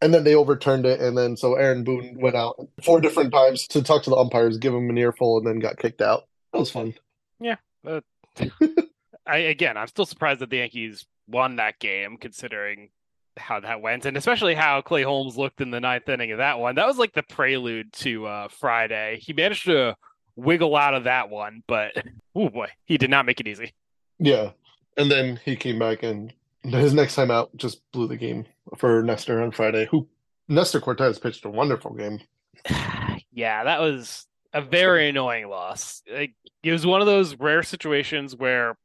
And 0.00 0.12
then 0.12 0.22
they 0.24 0.34
overturned 0.34 0.86
it, 0.86 1.00
and 1.00 1.16
then 1.16 1.36
so 1.36 1.54
Aaron 1.54 1.82
Boone 1.82 2.18
went 2.20 2.36
out 2.36 2.56
four 2.84 3.00
different 3.00 3.32
times 3.32 3.66
to 3.68 3.82
talk 3.82 4.02
to 4.04 4.10
the 4.10 4.16
umpires, 4.16 4.58
give 4.58 4.72
them 4.72 4.90
an 4.90 4.98
earful, 4.98 5.38
and 5.38 5.46
then 5.46 5.58
got 5.58 5.78
kicked 5.78 6.02
out. 6.02 6.28
That 6.52 6.58
was 6.58 6.70
fun. 6.70 6.94
Yeah 7.40 7.56
i 9.26 9.36
again, 9.36 9.76
I'm 9.76 9.86
still 9.86 10.06
surprised 10.06 10.40
that 10.40 10.50
the 10.50 10.58
Yankees 10.58 11.06
won 11.26 11.56
that 11.56 11.78
game, 11.78 12.16
considering 12.16 12.90
how 13.36 13.60
that 13.60 13.80
went, 13.80 14.06
and 14.06 14.16
especially 14.16 14.54
how 14.54 14.80
Clay 14.80 15.02
Holmes 15.02 15.36
looked 15.36 15.60
in 15.60 15.70
the 15.70 15.80
ninth 15.80 16.08
inning 16.08 16.32
of 16.32 16.38
that 16.38 16.58
one. 16.58 16.74
That 16.76 16.86
was 16.86 16.98
like 16.98 17.12
the 17.12 17.22
prelude 17.22 17.92
to 17.94 18.26
uh, 18.26 18.48
Friday. 18.48 19.18
He 19.20 19.32
managed 19.32 19.66
to 19.66 19.96
wiggle 20.36 20.76
out 20.76 20.94
of 20.94 21.04
that 21.04 21.30
one, 21.30 21.62
but 21.66 21.92
oh 22.34 22.48
boy, 22.48 22.68
he 22.84 22.98
did 22.98 23.10
not 23.10 23.26
make 23.26 23.40
it 23.40 23.48
easy. 23.48 23.72
Yeah. 24.18 24.50
And 24.96 25.10
then 25.10 25.40
he 25.44 25.56
came 25.56 25.78
back 25.78 26.02
and 26.02 26.32
his 26.62 26.94
next 26.94 27.14
time 27.14 27.30
out 27.30 27.54
just 27.56 27.80
blew 27.92 28.06
the 28.06 28.16
game 28.16 28.46
for 28.78 29.02
Nestor 29.02 29.42
on 29.42 29.50
Friday, 29.50 29.86
who 29.90 30.08
Nestor 30.48 30.80
Cortes 30.80 31.18
pitched 31.18 31.44
a 31.44 31.50
wonderful 31.50 31.92
game. 31.92 32.20
yeah, 33.32 33.64
that 33.64 33.80
was 33.80 34.26
a 34.52 34.62
very 34.62 35.08
annoying 35.08 35.48
loss. 35.48 36.02
Like, 36.10 36.34
it 36.62 36.72
was 36.72 36.86
one 36.86 37.00
of 37.00 37.06
those 37.06 37.38
rare 37.38 37.62
situations 37.62 38.36
where 38.36 38.76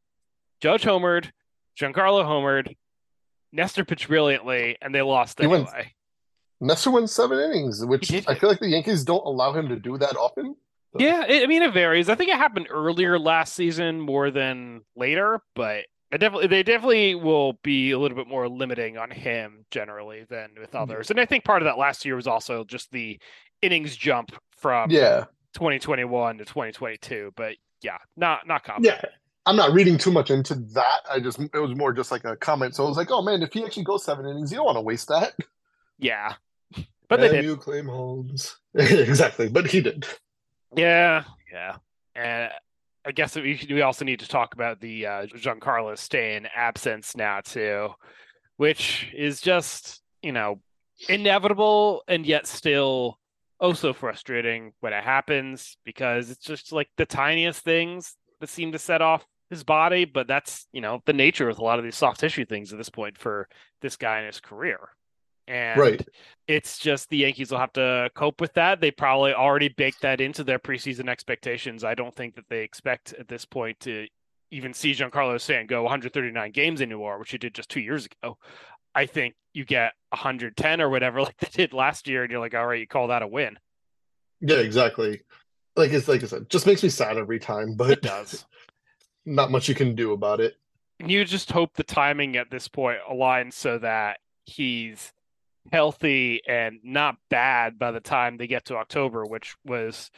Judge 0.59 0.83
homered, 0.83 1.29
Giancarlo 1.79 2.25
homered, 2.25 2.75
Nestor 3.51 3.85
pitched 3.85 4.07
brilliantly, 4.07 4.77
and 4.81 4.93
they 4.93 5.01
lost 5.01 5.39
He 5.39 5.47
went- 5.47 5.67
anyway. 5.67 5.93
Nestor 6.61 6.91
went 6.91 7.09
seven 7.09 7.39
innings, 7.39 7.85
which 7.85 8.11
I 8.27 8.35
feel 8.35 8.49
like 8.49 8.59
the 8.59 8.67
Yankees 8.67 9.05
don't 9.05 9.25
allow 9.25 9.53
him 9.53 9.69
to 9.69 9.77
do 9.77 9.97
that 9.97 10.17
often. 10.17 10.55
Yeah, 10.97 11.23
it, 11.25 11.43
I 11.43 11.47
mean 11.47 11.61
it 11.61 11.73
varies. 11.73 12.09
I 12.09 12.15
think 12.15 12.29
it 12.31 12.37
happened 12.37 12.67
earlier 12.69 13.19
last 13.19 13.53
season 13.53 14.01
more 14.01 14.31
than 14.31 14.81
later, 14.95 15.39
but 15.55 15.85
I 16.11 16.17
definitely 16.17 16.47
they 16.47 16.63
definitely 16.63 17.15
will 17.15 17.53
be 17.63 17.91
a 17.91 17.99
little 17.99 18.17
bit 18.17 18.27
more 18.27 18.49
limiting 18.49 18.97
on 18.97 19.11
him 19.11 19.65
generally 19.71 20.25
than 20.29 20.51
with 20.59 20.69
mm-hmm. 20.71 20.77
others. 20.77 21.11
And 21.11 21.19
I 21.19 21.25
think 21.25 21.43
part 21.43 21.61
of 21.61 21.65
that 21.67 21.77
last 21.77 22.05
year 22.05 22.15
was 22.15 22.27
also 22.27 22.63
just 22.63 22.91
the 22.91 23.19
innings 23.61 23.95
jump 23.95 24.31
from 24.57 24.89
Yeah. 24.89 25.25
2021 25.53 26.39
to 26.39 26.45
2022. 26.45 27.33
But 27.35 27.55
yeah, 27.81 27.97
not 28.17 28.47
not 28.47 28.63
common. 28.63 28.83
Yeah. 28.85 29.01
I'm 29.49 29.55
not 29.55 29.73
reading 29.73 29.97
too 29.97 30.11
much 30.11 30.29
into 30.29 30.53
that. 30.75 30.99
I 31.09 31.19
just 31.19 31.39
it 31.39 31.57
was 31.57 31.75
more 31.75 31.91
just 31.91 32.11
like 32.11 32.23
a 32.23 32.35
comment. 32.35 32.75
So 32.75 32.85
I 32.85 32.87
was 32.87 32.97
like, 32.97 33.09
oh 33.09 33.23
man, 33.23 33.41
if 33.41 33.51
he 33.51 33.65
actually 33.65 33.83
goes 33.83 34.03
seven 34.03 34.27
innings, 34.27 34.51
you 34.51 34.57
don't 34.57 34.65
want 34.67 34.77
to 34.77 34.81
waste 34.81 35.07
that. 35.07 35.33
Yeah. 35.97 36.35
But 37.07 37.19
they 37.19 37.25
And 37.29 37.35
did. 37.37 37.45
you 37.45 37.57
claim 37.57 37.87
Holmes. 37.87 38.55
exactly. 38.75 39.49
But 39.49 39.65
he 39.65 39.81
did. 39.81 40.05
Yeah, 40.75 41.23
yeah. 41.51 41.77
And 42.13 42.51
I 43.03 43.11
guess 43.11 43.35
we 43.35 43.59
we 43.71 43.81
also 43.81 44.05
need 44.05 44.19
to 44.19 44.27
talk 44.27 44.53
about 44.53 44.81
the 44.81 45.07
uh, 45.07 45.25
Giancarlo 45.25 45.97
Stanton 45.97 46.47
absence 46.55 47.17
now 47.17 47.41
too, 47.41 47.89
which 48.57 49.09
is 49.15 49.41
just 49.41 50.03
you 50.21 50.31
know 50.31 50.61
inevitable 51.07 52.03
and 52.07 52.23
yet 52.23 52.45
still 52.45 53.17
oh 53.59 53.73
so 53.73 53.93
frustrating 53.93 54.73
when 54.81 54.93
it 54.93 55.03
happens 55.03 55.75
because 55.85 56.29
it's 56.29 56.45
just 56.45 56.71
like 56.71 56.89
the 56.97 57.05
tiniest 57.07 57.63
things 57.63 58.15
that 58.41 58.49
seem 58.49 58.73
to 58.73 58.79
set 58.79 59.01
off 59.01 59.25
his 59.49 59.63
body, 59.63 60.05
but 60.05 60.27
that's 60.27 60.67
you 60.71 60.81
know 60.81 61.01
the 61.05 61.13
nature 61.13 61.47
with 61.47 61.59
a 61.59 61.63
lot 61.63 61.79
of 61.79 61.85
these 61.85 61.95
soft 61.95 62.19
tissue 62.19 62.45
things 62.45 62.71
at 62.71 62.77
this 62.77 62.89
point 62.89 63.17
for 63.17 63.47
this 63.81 63.95
guy 63.97 64.19
in 64.19 64.25
his 64.25 64.39
career. 64.39 64.79
And 65.47 65.79
Right. 65.79 66.07
it's 66.47 66.77
just 66.77 67.09
the 67.09 67.17
Yankees 67.17 67.51
will 67.51 67.57
have 67.57 67.73
to 67.73 68.11
cope 68.13 68.39
with 68.39 68.53
that. 68.53 68.81
They 68.81 68.91
probably 68.91 69.33
already 69.33 69.69
baked 69.69 70.01
that 70.01 70.21
into 70.21 70.43
their 70.43 70.59
preseason 70.59 71.09
expectations. 71.09 71.83
I 71.83 71.95
don't 71.95 72.13
think 72.13 72.35
that 72.35 72.47
they 72.49 72.61
expect 72.61 73.13
at 73.13 73.27
this 73.27 73.45
point 73.45 73.79
to 73.81 74.07
even 74.51 74.73
see 74.75 74.91
Giancarlo 74.91 75.41
Stanton 75.41 75.65
go 75.65 75.81
139 75.83 76.51
games 76.51 76.81
anymore, 76.81 77.17
which 77.17 77.31
he 77.31 77.39
did 77.39 77.55
just 77.55 77.69
two 77.69 77.79
years 77.81 78.05
ago. 78.05 78.37
I 78.93 79.07
think 79.07 79.35
you 79.53 79.65
get 79.65 79.93
110 80.09 80.81
or 80.81 80.89
whatever 80.89 81.21
like 81.23 81.37
they 81.37 81.49
did 81.51 81.73
last 81.73 82.07
year, 82.07 82.21
and 82.21 82.31
you're 82.31 82.39
like, 82.39 82.53
all 82.53 82.67
right, 82.67 82.79
you 82.79 82.87
call 82.87 83.07
that 83.07 83.23
a 83.23 83.27
win. 83.27 83.57
Yeah, 84.41 84.57
exactly. 84.57 85.21
Like 85.75 85.91
it's 85.91 86.07
like 86.07 86.23
I 86.23 86.27
said, 86.27 86.49
just 86.49 86.67
makes 86.67 86.83
me 86.83 86.89
sad 86.89 87.17
every 87.17 87.39
time, 87.39 87.73
but 87.75 87.89
It 87.89 88.01
does. 88.03 88.45
not 89.29 89.51
much 89.51 89.69
you 89.69 89.75
can 89.75 89.95
do 89.95 90.11
about 90.11 90.39
it. 90.39 90.57
And 90.99 91.09
you 91.09 91.23
just 91.23 91.51
hope 91.51 91.75
the 91.75 91.83
timing 91.83 92.35
at 92.35 92.49
this 92.49 92.67
point 92.67 92.99
aligns 93.09 93.53
so 93.53 93.77
that 93.79 94.17
he's 94.45 95.13
healthy 95.71 96.41
and 96.47 96.79
not 96.83 97.17
bad 97.29 97.77
by 97.79 97.91
the 97.91 97.99
time 97.99 98.37
they 98.37 98.47
get 98.47 98.65
to 98.65 98.75
October, 98.75 99.25
which 99.25 99.55
was 99.63 100.11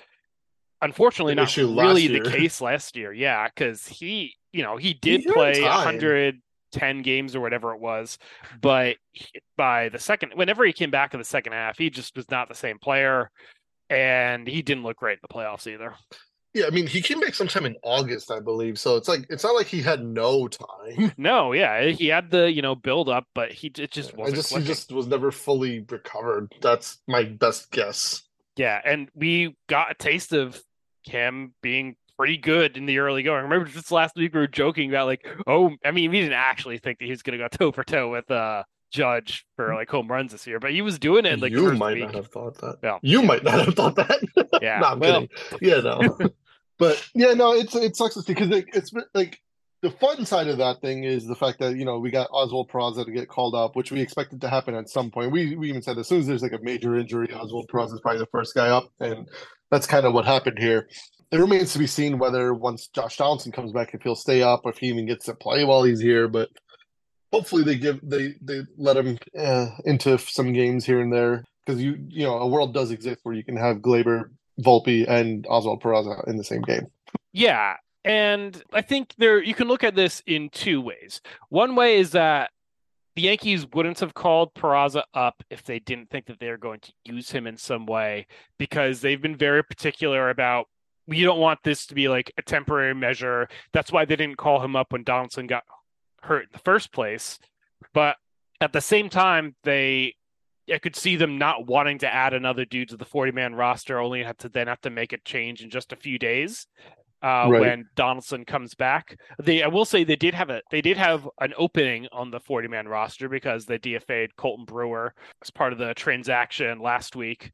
unfortunately 0.81 1.35
not 1.35 1.55
really 1.55 2.07
the 2.07 2.29
case 2.29 2.61
last 2.61 2.95
year. 2.95 3.13
Yeah, 3.13 3.47
because 3.47 3.87
he, 3.87 4.35
you 4.51 4.63
know, 4.63 4.77
he 4.77 4.93
did 4.93 5.25
had 5.25 5.33
play 5.33 5.53
time. 5.61 5.85
110 5.85 7.01
games 7.01 7.35
or 7.35 7.41
whatever 7.41 7.73
it 7.73 7.81
was, 7.81 8.17
but 8.61 8.95
by 9.57 9.89
the 9.89 9.99
second, 9.99 10.31
whenever 10.35 10.65
he 10.65 10.73
came 10.73 10.89
back 10.89 11.13
in 11.13 11.19
the 11.19 11.25
second 11.25 11.53
half, 11.53 11.77
he 11.77 11.89
just 11.89 12.15
was 12.15 12.31
not 12.31 12.47
the 12.47 12.55
same 12.55 12.79
player. 12.79 13.29
And 13.89 14.47
he 14.47 14.61
didn't 14.61 14.83
look 14.83 14.95
great 14.95 15.15
in 15.15 15.19
the 15.21 15.33
playoffs 15.33 15.67
either. 15.67 15.95
Yeah, 16.53 16.65
I 16.67 16.70
mean, 16.70 16.86
he 16.86 17.01
came 17.01 17.20
back 17.22 17.34
sometime 17.34 17.65
in 17.65 17.77
August, 17.81 18.29
I 18.29 18.39
believe. 18.41 18.77
So 18.77 18.98
it's 18.98 19.08
like 19.08 19.25
it's 19.29 19.43
not 19.43 19.55
like 19.55 19.67
he 19.67 19.81
had 19.81 20.03
no 20.03 20.48
time. 20.48 21.13
No, 21.17 21.53
yeah, 21.53 21.86
he 21.86 22.08
had 22.08 22.29
the 22.31 22.51
you 22.51 22.62
know 22.62 22.75
build 22.75 23.08
up, 23.08 23.25
but 23.34 23.51
he 23.53 23.67
it 23.77 23.91
just 23.91 24.13
I 24.13 24.17
wasn't. 24.17 24.36
just 24.36 24.55
he 24.58 24.63
just 24.63 24.91
was 24.91 25.08
never 25.08 25.31
fully 25.31 25.86
recovered. 25.89 26.51
That's 26.62 27.00
my 27.08 27.24
best 27.24 27.72
guess. 27.72 28.22
Yeah, 28.58 28.81
and 28.84 29.10
we 29.15 29.55
got 29.67 29.91
a 29.91 29.93
taste 29.93 30.34
of 30.34 30.62
him 31.03 31.53
being 31.62 31.96
pretty 32.17 32.38
good 32.38 32.75
in 32.75 32.86
the 32.86 33.00
early 33.00 33.24
going. 33.24 33.43
Remember 33.43 33.65
just 33.65 33.91
last 33.91 34.15
week 34.17 34.34
we 34.34 34.39
were 34.41 34.48
joking 34.48 34.89
about 34.89 35.08
like, 35.08 35.25
oh, 35.48 35.72
I 35.86 35.91
mean, 35.91 36.12
we 36.12 36.20
didn't 36.20 36.34
actually 36.34 36.77
think 36.79 37.00
that 37.00 37.05
he 37.05 37.12
was 37.12 37.24
going 37.24 37.39
to 37.39 37.43
go 37.43 37.48
toe 37.58 37.72
for 37.72 37.84
toe 37.86 38.12
with 38.12 38.29
uh 38.29 38.63
Judge 38.91 39.46
for 39.55 39.74
like 39.74 39.89
home 39.89 40.10
runs 40.10 40.34
this 40.34 40.46
year, 40.46 40.60
but 40.60 40.72
he 40.72 40.81
was 40.81 41.00
doing 41.00 41.25
it 41.25 41.39
like 41.39 41.53
you 41.53 41.72
might 41.72 41.93
week. 41.93 42.03
not 42.03 42.15
have 42.15 42.27
thought 42.27 42.55
that. 42.60 42.79
Yeah. 42.84 42.98
You 43.01 43.22
might 43.22 43.41
not 43.41 43.63
have 43.65 43.74
thought 43.75 43.96
that. 43.96 44.20
Yeah, 44.62 44.79
no, 44.79 44.88
I'm 44.88 45.00
well- 45.00 45.27
kidding. 45.50 45.70
Yeah, 45.70 45.79
no. 45.79 46.29
But 46.81 47.07
yeah, 47.13 47.33
no, 47.33 47.53
it's 47.53 47.75
it 47.75 47.95
sucks 47.95 48.15
to 48.15 48.23
see 48.23 48.33
because 48.33 48.50
it, 48.50 48.65
it's 48.73 48.91
like 49.13 49.39
the 49.83 49.91
fun 49.91 50.25
side 50.25 50.47
of 50.47 50.57
that 50.57 50.81
thing 50.81 51.03
is 51.03 51.27
the 51.27 51.35
fact 51.35 51.59
that 51.59 51.75
you 51.75 51.85
know 51.85 52.00
we 52.00 52.09
got 52.09 52.27
Oswald 52.31 52.71
Peraza 52.71 53.05
to 53.05 53.11
get 53.11 53.27
called 53.27 53.53
up, 53.53 53.75
which 53.75 53.91
we 53.91 54.01
expected 54.01 54.41
to 54.41 54.50
happen 54.50 54.73
at 54.73 54.89
some 54.89 55.11
point. 55.11 55.31
We 55.31 55.55
we 55.55 55.69
even 55.69 55.83
said 55.83 56.00
as 56.00 56.07
soon 56.07 56.21
as 56.21 56.25
there's 56.25 56.41
like 56.41 56.53
a 56.53 56.63
major 56.63 56.97
injury, 56.97 57.31
Oswald 57.31 57.69
Peraza 57.71 57.93
is 57.93 58.01
probably 58.01 58.17
the 58.17 58.25
first 58.31 58.55
guy 58.55 58.69
up, 58.69 58.89
and 59.00 59.29
that's 59.69 59.85
kind 59.85 60.07
of 60.07 60.13
what 60.13 60.25
happened 60.25 60.57
here. 60.57 60.88
it 61.31 61.38
remains 61.38 61.71
to 61.73 61.77
be 61.79 61.85
seen 61.85 62.17
whether 62.17 62.51
once 62.55 62.88
Josh 62.88 63.15
Donaldson 63.17 63.51
comes 63.51 63.71
back, 63.71 63.93
if 63.93 64.01
he'll 64.01 64.15
stay 64.15 64.41
up, 64.41 64.61
or 64.63 64.71
if 64.71 64.79
he 64.79 64.88
even 64.88 65.05
gets 65.05 65.25
to 65.25 65.35
play 65.35 65.63
while 65.63 65.83
he's 65.83 66.00
here. 66.00 66.27
But 66.27 66.50
hopefully, 67.31 67.63
they 67.63 67.77
give 67.77 68.00
they 68.01 68.33
they 68.41 68.61
let 68.75 68.97
him 68.97 69.19
uh, 69.38 69.67
into 69.85 70.17
some 70.17 70.51
games 70.51 70.83
here 70.83 71.00
and 71.00 71.13
there 71.13 71.43
because 71.63 71.79
you 71.79 71.95
you 72.07 72.23
know 72.23 72.39
a 72.39 72.47
world 72.47 72.73
does 72.73 72.89
exist 72.89 73.19
where 73.21 73.35
you 73.35 73.43
can 73.43 73.55
have 73.55 73.77
Gleyber, 73.77 74.31
Volpe, 74.60 75.08
and 75.08 75.46
Oswald 75.50 75.81
Peraza 75.81 76.27
in 76.27 76.38
the 76.38 76.43
same 76.43 76.62
game. 76.62 76.88
Yeah, 77.31 77.75
and 78.03 78.62
I 78.74 78.81
think 78.81 79.13
there 79.17 79.41
you 79.41 79.53
can 79.53 79.67
look 79.67 79.84
at 79.84 79.96
this 79.96 80.22
in 80.25 80.50
two 80.50 80.81
ways. 80.81 81.22
One 81.50 81.75
way 81.75 81.98
is 81.98 82.12
that 82.12 82.51
the 83.15 83.24
Yankees 83.24 83.67
wouldn't 83.74 84.00
have 84.00 84.13
called 84.13 84.53
Peraza 84.53 85.03
up 85.13 85.43
if 85.50 85.63
they 85.63 85.79
didn't 85.79 86.10
think 86.10 86.27
that 86.27 86.39
they're 86.39 86.58
going 86.58 86.79
to 86.79 86.93
use 87.03 87.31
him 87.31 87.46
in 87.46 87.58
some 87.58 87.86
way 87.86 88.25
because 88.58 89.01
they've 89.01 89.22
been 89.22 89.36
very 89.36 89.63
particular 89.63 90.29
about 90.29 90.67
we 91.08 91.24
don't 91.24 91.39
want 91.39 91.60
this 91.63 91.86
to 91.88 91.96
be 91.96 92.08
like 92.08 92.31
a 92.38 92.41
temporary 92.41 92.96
measure. 92.96 93.50
That's 93.74 93.91
why 93.91 94.05
they 94.05 94.15
didn't 94.15 94.38
call 94.38 94.62
him 94.63 94.75
up 94.75 94.93
when 94.93 95.03
Donaldson 95.03 95.48
got 95.48 95.63
hurt 96.22 96.43
in 96.43 96.50
the 96.53 96.60
first 96.60 96.93
place. 96.93 97.38
But 97.93 98.15
at 98.62 98.72
the 98.72 98.81
same 98.81 99.10
time, 99.10 99.55
they 99.63 100.15
I 100.71 100.77
could 100.77 100.95
see 100.95 101.15
them 101.15 101.37
not 101.37 101.67
wanting 101.67 101.99
to 101.99 102.13
add 102.13 102.33
another 102.33 102.65
dude 102.65 102.89
to 102.89 102.97
the 102.97 103.05
40 103.05 103.31
man 103.31 103.55
roster, 103.55 103.99
only 103.99 104.23
have 104.23 104.37
to 104.37 104.49
then 104.49 104.67
have 104.67 104.81
to 104.81 104.89
make 104.89 105.13
a 105.13 105.17
change 105.19 105.61
in 105.61 105.69
just 105.69 105.91
a 105.91 105.95
few 105.95 106.17
days 106.17 106.67
uh, 107.23 107.47
right. 107.49 107.61
when 107.61 107.85
Donaldson 107.95 108.45
comes 108.45 108.73
back. 108.73 109.17
They, 109.39 109.63
I 109.63 109.67
will 109.67 109.85
say, 109.85 110.03
they 110.03 110.15
did 110.15 110.33
have 110.33 110.49
a 110.49 110.61
they 110.71 110.81
did 110.81 110.97
have 110.97 111.27
an 111.39 111.53
opening 111.57 112.07
on 112.11 112.31
the 112.31 112.39
forty 112.39 112.67
man 112.67 112.87
roster 112.87 113.29
because 113.29 113.65
they 113.65 113.77
DFA'd 113.77 114.35
Colten 114.37 114.65
Brewer 114.65 115.13
as 115.41 115.51
part 115.51 115.73
of 115.73 115.79
the 115.79 115.93
transaction 115.93 116.79
last 116.79 117.15
week. 117.15 117.51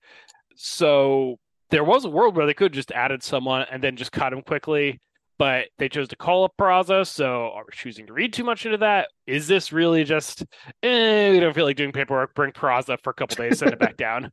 So 0.55 1.38
there 1.69 1.83
was 1.83 2.05
a 2.05 2.09
world 2.09 2.36
where 2.36 2.45
they 2.45 2.53
could 2.53 2.71
have 2.71 2.75
just 2.77 2.91
added 2.91 3.21
someone 3.24 3.65
and 3.71 3.83
then 3.83 3.97
just 3.97 4.12
cut 4.12 4.33
him 4.33 4.41
quickly. 4.41 5.01
But 5.39 5.67
they 5.77 5.88
chose 5.88 6.08
to 6.08 6.15
call 6.15 6.46
up 6.46 6.53
Peraza, 6.60 7.06
so 7.06 7.51
are 7.53 7.63
we 7.63 7.72
choosing 7.72 8.08
to 8.08 8.13
read 8.13 8.34
too 8.34 8.44
much 8.44 8.65
into 8.65 8.79
that? 8.79 9.10
Is 9.27 9.48
this 9.48 9.72
really 9.72 10.03
just 10.03 10.44
eh, 10.82 11.32
we 11.32 11.39
don't 11.39 11.53
feel 11.53 11.65
like 11.65 11.77
doing 11.77 11.91
paperwork, 11.91 12.34
bring 12.34 12.51
Peraza 12.51 12.98
for 13.03 13.12
a 13.12 13.13
couple 13.13 13.36
days, 13.36 13.60
send 13.60 13.72
it 13.72 13.79
back 13.79 13.98
down? 13.98 14.32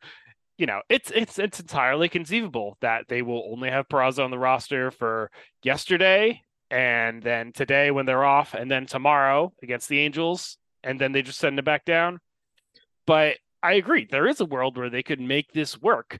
you 0.56 0.66
know, 0.66 0.80
it's 0.88 1.11
it's 1.11 1.38
it's 1.38 1.61
entirely 1.61 2.08
conceivable 2.08 2.78
that 2.80 3.06
they 3.08 3.23
will 3.23 3.49
only 3.50 3.70
have 3.70 3.88
Peraza 3.88 4.25
on 4.25 4.30
the 4.30 4.38
roster 4.38 4.90
for 4.90 5.30
yesterday 5.62 6.40
and 6.70 7.23
then 7.23 7.52
today 7.52 7.90
when 7.90 8.06
they're 8.06 8.25
off, 8.25 8.54
and 8.54 8.70
then 8.70 8.87
tomorrow 8.87 9.52
against 9.62 9.88
the 9.88 10.00
Angels, 10.00 10.58
and 10.82 11.00
then 11.00 11.12
they 11.12 11.23
just 11.23 11.38
send 11.38 11.58
it 11.58 11.64
back 11.64 11.84
down. 11.84 12.18
But 13.06 13.37
I 13.62 13.75
agree, 13.75 14.06
there 14.11 14.26
is 14.26 14.40
a 14.40 14.44
world 14.46 14.76
where 14.76 14.90
they 14.90 15.02
could 15.02 15.20
make 15.20 15.52
this 15.52 15.80
work 15.80 16.18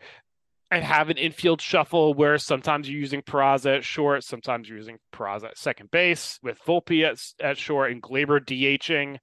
and 0.71 0.85
have 0.85 1.11
an 1.11 1.19
infield 1.19 1.61
shuffle 1.61 2.15
where 2.15 2.39
sometimes 2.39 2.89
you're 2.89 3.01
using 3.01 3.23
Peraza 3.23 3.77
at 3.77 3.85
short, 3.85 4.25
sometimes 4.25 4.69
you're 4.69 4.79
using 4.79 4.99
Peraza 5.13 5.45
at 5.45 5.59
second 5.59 5.91
base 5.91 6.39
with 6.43 6.59
Volpe 6.67 7.05
at, 7.05 7.19
at 7.45 7.59
short 7.59 7.93
and 7.93 8.03
Gleyber 8.03 8.41
DHing 8.41 9.19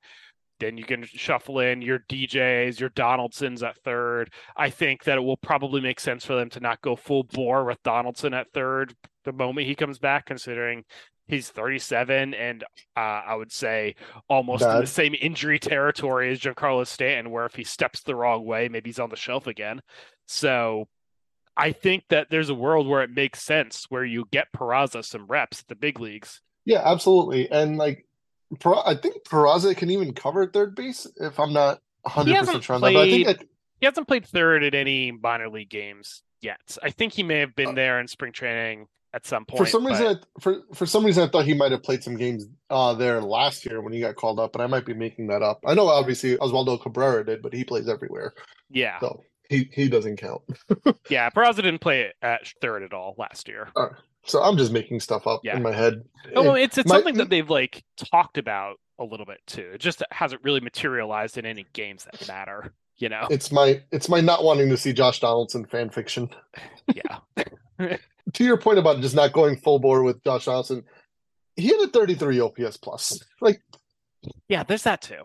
then 0.61 0.77
you 0.77 0.83
can 0.83 1.03
shuffle 1.03 1.59
in 1.59 1.81
your 1.81 1.99
DJs, 2.07 2.79
your 2.79 2.89
Donaldsons 2.89 3.63
at 3.63 3.77
third. 3.77 4.31
I 4.55 4.69
think 4.69 5.03
that 5.03 5.17
it 5.17 5.21
will 5.21 5.37
probably 5.37 5.81
make 5.81 5.99
sense 5.99 6.23
for 6.23 6.35
them 6.35 6.51
to 6.51 6.59
not 6.59 6.81
go 6.81 6.95
full 6.95 7.23
bore 7.23 7.65
with 7.65 7.81
Donaldson 7.83 8.33
at 8.33 8.51
third 8.53 8.93
the 9.25 9.33
moment 9.33 9.67
he 9.67 9.75
comes 9.75 9.99
back, 9.99 10.25
considering 10.27 10.83
he's 11.27 11.49
37 11.49 12.33
and 12.33 12.63
uh, 12.95 12.99
I 12.99 13.35
would 13.35 13.51
say 13.51 13.95
almost 14.29 14.63
in 14.63 14.79
the 14.79 14.87
same 14.87 15.15
injury 15.19 15.59
territory 15.59 16.31
as 16.31 16.39
Giancarlo 16.39 16.85
Stanton, 16.85 17.31
where 17.31 17.45
if 17.45 17.55
he 17.55 17.63
steps 17.63 18.03
the 18.03 18.15
wrong 18.15 18.45
way, 18.45 18.69
maybe 18.69 18.89
he's 18.89 18.99
on 18.99 19.09
the 19.09 19.15
shelf 19.15 19.47
again. 19.47 19.81
So 20.27 20.87
I 21.57 21.71
think 21.71 22.05
that 22.09 22.27
there's 22.29 22.49
a 22.49 22.55
world 22.55 22.87
where 22.87 23.03
it 23.03 23.11
makes 23.11 23.41
sense 23.41 23.85
where 23.89 24.05
you 24.05 24.25
get 24.31 24.51
Peraza 24.55 25.03
some 25.03 25.27
reps 25.27 25.61
at 25.61 25.67
the 25.67 25.75
big 25.75 25.99
leagues. 25.99 26.41
Yeah, 26.65 26.81
absolutely. 26.83 27.49
And 27.51 27.77
like 27.77 28.05
I 28.65 28.95
think 28.95 29.23
Peraza 29.23 29.75
can 29.75 29.89
even 29.89 30.13
cover 30.13 30.47
third 30.47 30.75
base 30.75 31.07
if 31.17 31.39
I'm 31.39 31.53
not 31.53 31.79
100 32.03 32.39
percent 32.39 32.63
sure 32.63 32.75
on 32.75 32.81
that. 32.81 32.93
But 32.93 32.99
I 32.99 33.09
think 33.09 33.47
he 33.79 33.85
hasn't 33.85 34.07
played 34.07 34.25
third 34.25 34.63
at 34.63 34.75
any 34.75 35.11
minor 35.11 35.49
league 35.49 35.69
games 35.69 36.23
yet. 36.41 36.77
I 36.81 36.91
think 36.91 37.13
he 37.13 37.23
may 37.23 37.39
have 37.39 37.55
been 37.55 37.69
uh, 37.69 37.73
there 37.73 37.99
in 37.99 38.07
spring 38.07 38.31
training 38.31 38.87
at 39.13 39.25
some 39.25 39.45
point. 39.45 39.59
For 39.59 39.65
some 39.65 39.85
reason, 39.85 40.07
I, 40.07 40.15
for 40.39 40.61
for 40.73 40.85
some 40.85 41.05
reason, 41.05 41.23
I 41.23 41.27
thought 41.27 41.45
he 41.45 41.53
might 41.53 41.71
have 41.71 41.83
played 41.83 42.03
some 42.03 42.15
games 42.15 42.47
uh, 42.69 42.93
there 42.93 43.21
last 43.21 43.65
year 43.65 43.81
when 43.81 43.93
he 43.93 43.99
got 43.99 44.15
called 44.15 44.39
up, 44.39 44.53
but 44.53 44.61
I 44.61 44.67
might 44.67 44.85
be 44.85 44.93
making 44.93 45.27
that 45.27 45.41
up. 45.41 45.63
I 45.65 45.73
know 45.73 45.87
obviously 45.87 46.37
Oswaldo 46.37 46.81
Cabrera 46.81 47.25
did, 47.25 47.41
but 47.41 47.53
he 47.53 47.63
plays 47.63 47.89
everywhere. 47.89 48.33
Yeah. 48.69 48.99
So 48.99 49.23
he 49.51 49.69
he 49.73 49.89
doesn't 49.89 50.17
count. 50.17 50.41
yeah, 51.09 51.29
Peraza 51.29 51.57
didn't 51.57 51.79
play 51.79 52.11
at 52.21 52.47
third 52.61 52.83
at 52.83 52.93
all 52.93 53.15
last 53.17 53.47
year. 53.47 53.69
So 54.25 54.41
I'm 54.41 54.57
just 54.57 54.71
making 54.71 55.01
stuff 55.01 55.27
up 55.27 55.41
yeah. 55.43 55.57
in 55.57 55.61
my 55.61 55.73
head. 55.73 56.03
Oh, 56.35 56.53
it's 56.53 56.77
it's 56.77 56.89
my, 56.89 56.95
something 56.95 57.17
that 57.17 57.29
they've 57.29 57.49
like 57.49 57.83
talked 57.97 58.37
about 58.37 58.79
a 58.97 59.03
little 59.03 59.25
bit 59.25 59.39
too. 59.45 59.71
It 59.73 59.81
just 59.81 60.03
hasn't 60.09 60.43
really 60.43 60.61
materialized 60.61 61.37
in 61.37 61.45
any 61.45 61.65
games 61.73 62.05
that 62.05 62.27
matter. 62.27 62.73
You 62.97 63.09
know, 63.09 63.27
it's 63.29 63.51
my 63.51 63.81
it's 63.91 64.07
my 64.07 64.21
not 64.21 64.43
wanting 64.43 64.69
to 64.69 64.77
see 64.77 64.93
Josh 64.93 65.19
Donaldson 65.19 65.65
fan 65.65 65.89
fiction. 65.89 66.29
Yeah. 66.93 67.19
to 68.33 68.43
your 68.43 68.57
point 68.57 68.77
about 68.77 68.99
just 68.99 69.15
not 69.15 69.31
going 69.31 69.55
full 69.55 69.79
bore 69.79 70.03
with 70.03 70.21
Josh 70.25 70.45
Donaldson, 70.45 70.83
he 71.55 71.67
had 71.67 71.79
a 71.79 71.87
33 71.87 72.41
OPS 72.41 72.77
plus. 72.77 73.21
Like, 73.39 73.61
yeah, 74.49 74.63
there's 74.63 74.83
that 74.83 75.01
too. 75.01 75.23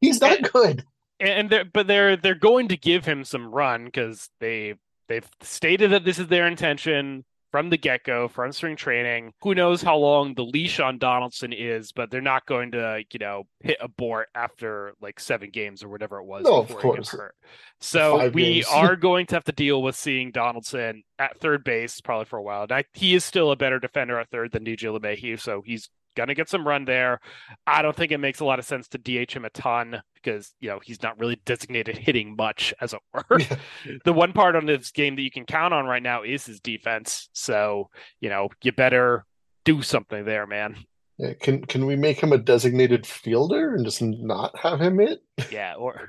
He's 0.00 0.20
not 0.20 0.38
and, 0.38 0.50
good. 0.52 0.84
And 1.20 1.50
they're, 1.50 1.64
but 1.64 1.86
they're 1.86 2.16
they're 2.16 2.34
going 2.34 2.68
to 2.68 2.76
give 2.76 3.04
him 3.04 3.24
some 3.24 3.52
run 3.52 3.86
because 3.86 4.30
they 4.40 4.74
they've 5.08 5.28
stated 5.42 5.90
that 5.90 6.04
this 6.04 6.18
is 6.18 6.28
their 6.28 6.46
intention 6.46 7.24
from 7.50 7.70
the 7.70 7.78
get 7.78 8.04
go, 8.04 8.28
from 8.28 8.52
spring 8.52 8.76
training. 8.76 9.32
Who 9.42 9.54
knows 9.54 9.82
how 9.82 9.96
long 9.96 10.34
the 10.34 10.44
leash 10.44 10.80
on 10.80 10.98
Donaldson 10.98 11.52
is, 11.52 11.92
but 11.92 12.10
they're 12.10 12.20
not 12.20 12.46
going 12.46 12.72
to, 12.72 13.02
you 13.10 13.18
know, 13.18 13.44
hit 13.60 13.78
a 13.80 13.84
abort 13.86 14.28
after 14.34 14.92
like 15.00 15.18
seven 15.18 15.50
games 15.50 15.82
or 15.82 15.88
whatever 15.88 16.18
it 16.18 16.24
was. 16.24 16.44
No, 16.44 16.58
of 16.58 16.76
course. 16.76 17.14
So 17.80 18.18
Five 18.18 18.34
we 18.34 18.64
are 18.64 18.96
going 18.96 19.26
to 19.26 19.36
have 19.36 19.44
to 19.44 19.52
deal 19.52 19.82
with 19.82 19.96
seeing 19.96 20.30
Donaldson 20.30 21.02
at 21.18 21.38
third 21.38 21.64
base 21.64 22.00
probably 22.00 22.26
for 22.26 22.38
a 22.38 22.42
while. 22.42 22.64
And 22.64 22.72
I, 22.72 22.84
he 22.92 23.14
is 23.14 23.24
still 23.24 23.50
a 23.50 23.56
better 23.56 23.78
defender 23.78 24.18
at 24.18 24.30
third 24.30 24.52
than 24.52 24.64
DJ 24.64 24.96
LeMahieu, 24.98 25.40
so 25.40 25.62
he's 25.64 25.88
going 26.18 26.28
to 26.28 26.34
get 26.34 26.48
some 26.48 26.66
run 26.66 26.84
there. 26.84 27.20
I 27.66 27.80
don't 27.80 27.96
think 27.96 28.12
it 28.12 28.18
makes 28.18 28.40
a 28.40 28.44
lot 28.44 28.58
of 28.58 28.64
sense 28.64 28.88
to 28.88 28.98
DH 28.98 29.32
him 29.32 29.44
a 29.44 29.50
ton 29.50 30.02
because, 30.14 30.52
you 30.60 30.68
know, 30.68 30.80
he's 30.82 31.02
not 31.02 31.18
really 31.18 31.40
designated 31.46 31.96
hitting 31.96 32.34
much, 32.36 32.74
as 32.80 32.92
it 32.92 33.00
were. 33.14 33.40
The 34.04 34.12
one 34.12 34.32
part 34.32 34.56
on 34.56 34.66
this 34.66 34.90
game 34.90 35.16
that 35.16 35.22
you 35.22 35.30
can 35.30 35.44
count 35.44 35.72
on 35.72 35.86
right 35.86 36.02
now 36.02 36.22
is 36.22 36.44
his 36.44 36.60
defense. 36.60 37.28
So, 37.32 37.90
you 38.20 38.28
know, 38.28 38.48
you 38.62 38.72
better 38.72 39.24
do 39.64 39.82
something 39.82 40.24
there, 40.24 40.46
man. 40.46 40.76
Yeah, 41.18 41.32
can 41.34 41.64
can 41.64 41.84
we 41.86 41.96
make 41.96 42.20
him 42.20 42.32
a 42.32 42.38
designated 42.38 43.04
fielder 43.04 43.74
and 43.74 43.84
just 43.84 44.00
not 44.00 44.56
have 44.58 44.80
him 44.80 44.98
hit? 44.98 45.20
Yeah, 45.50 45.74
or 45.74 46.08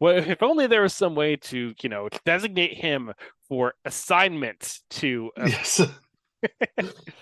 well, 0.00 0.16
if 0.16 0.42
only 0.42 0.66
there 0.66 0.82
was 0.82 0.94
some 0.94 1.14
way 1.14 1.36
to 1.36 1.74
you 1.80 1.88
know 1.88 2.08
designate 2.24 2.74
him 2.74 3.12
for 3.48 3.74
assignment 3.84 4.80
to. 4.90 5.30
A, 5.36 5.48
yes 5.48 5.80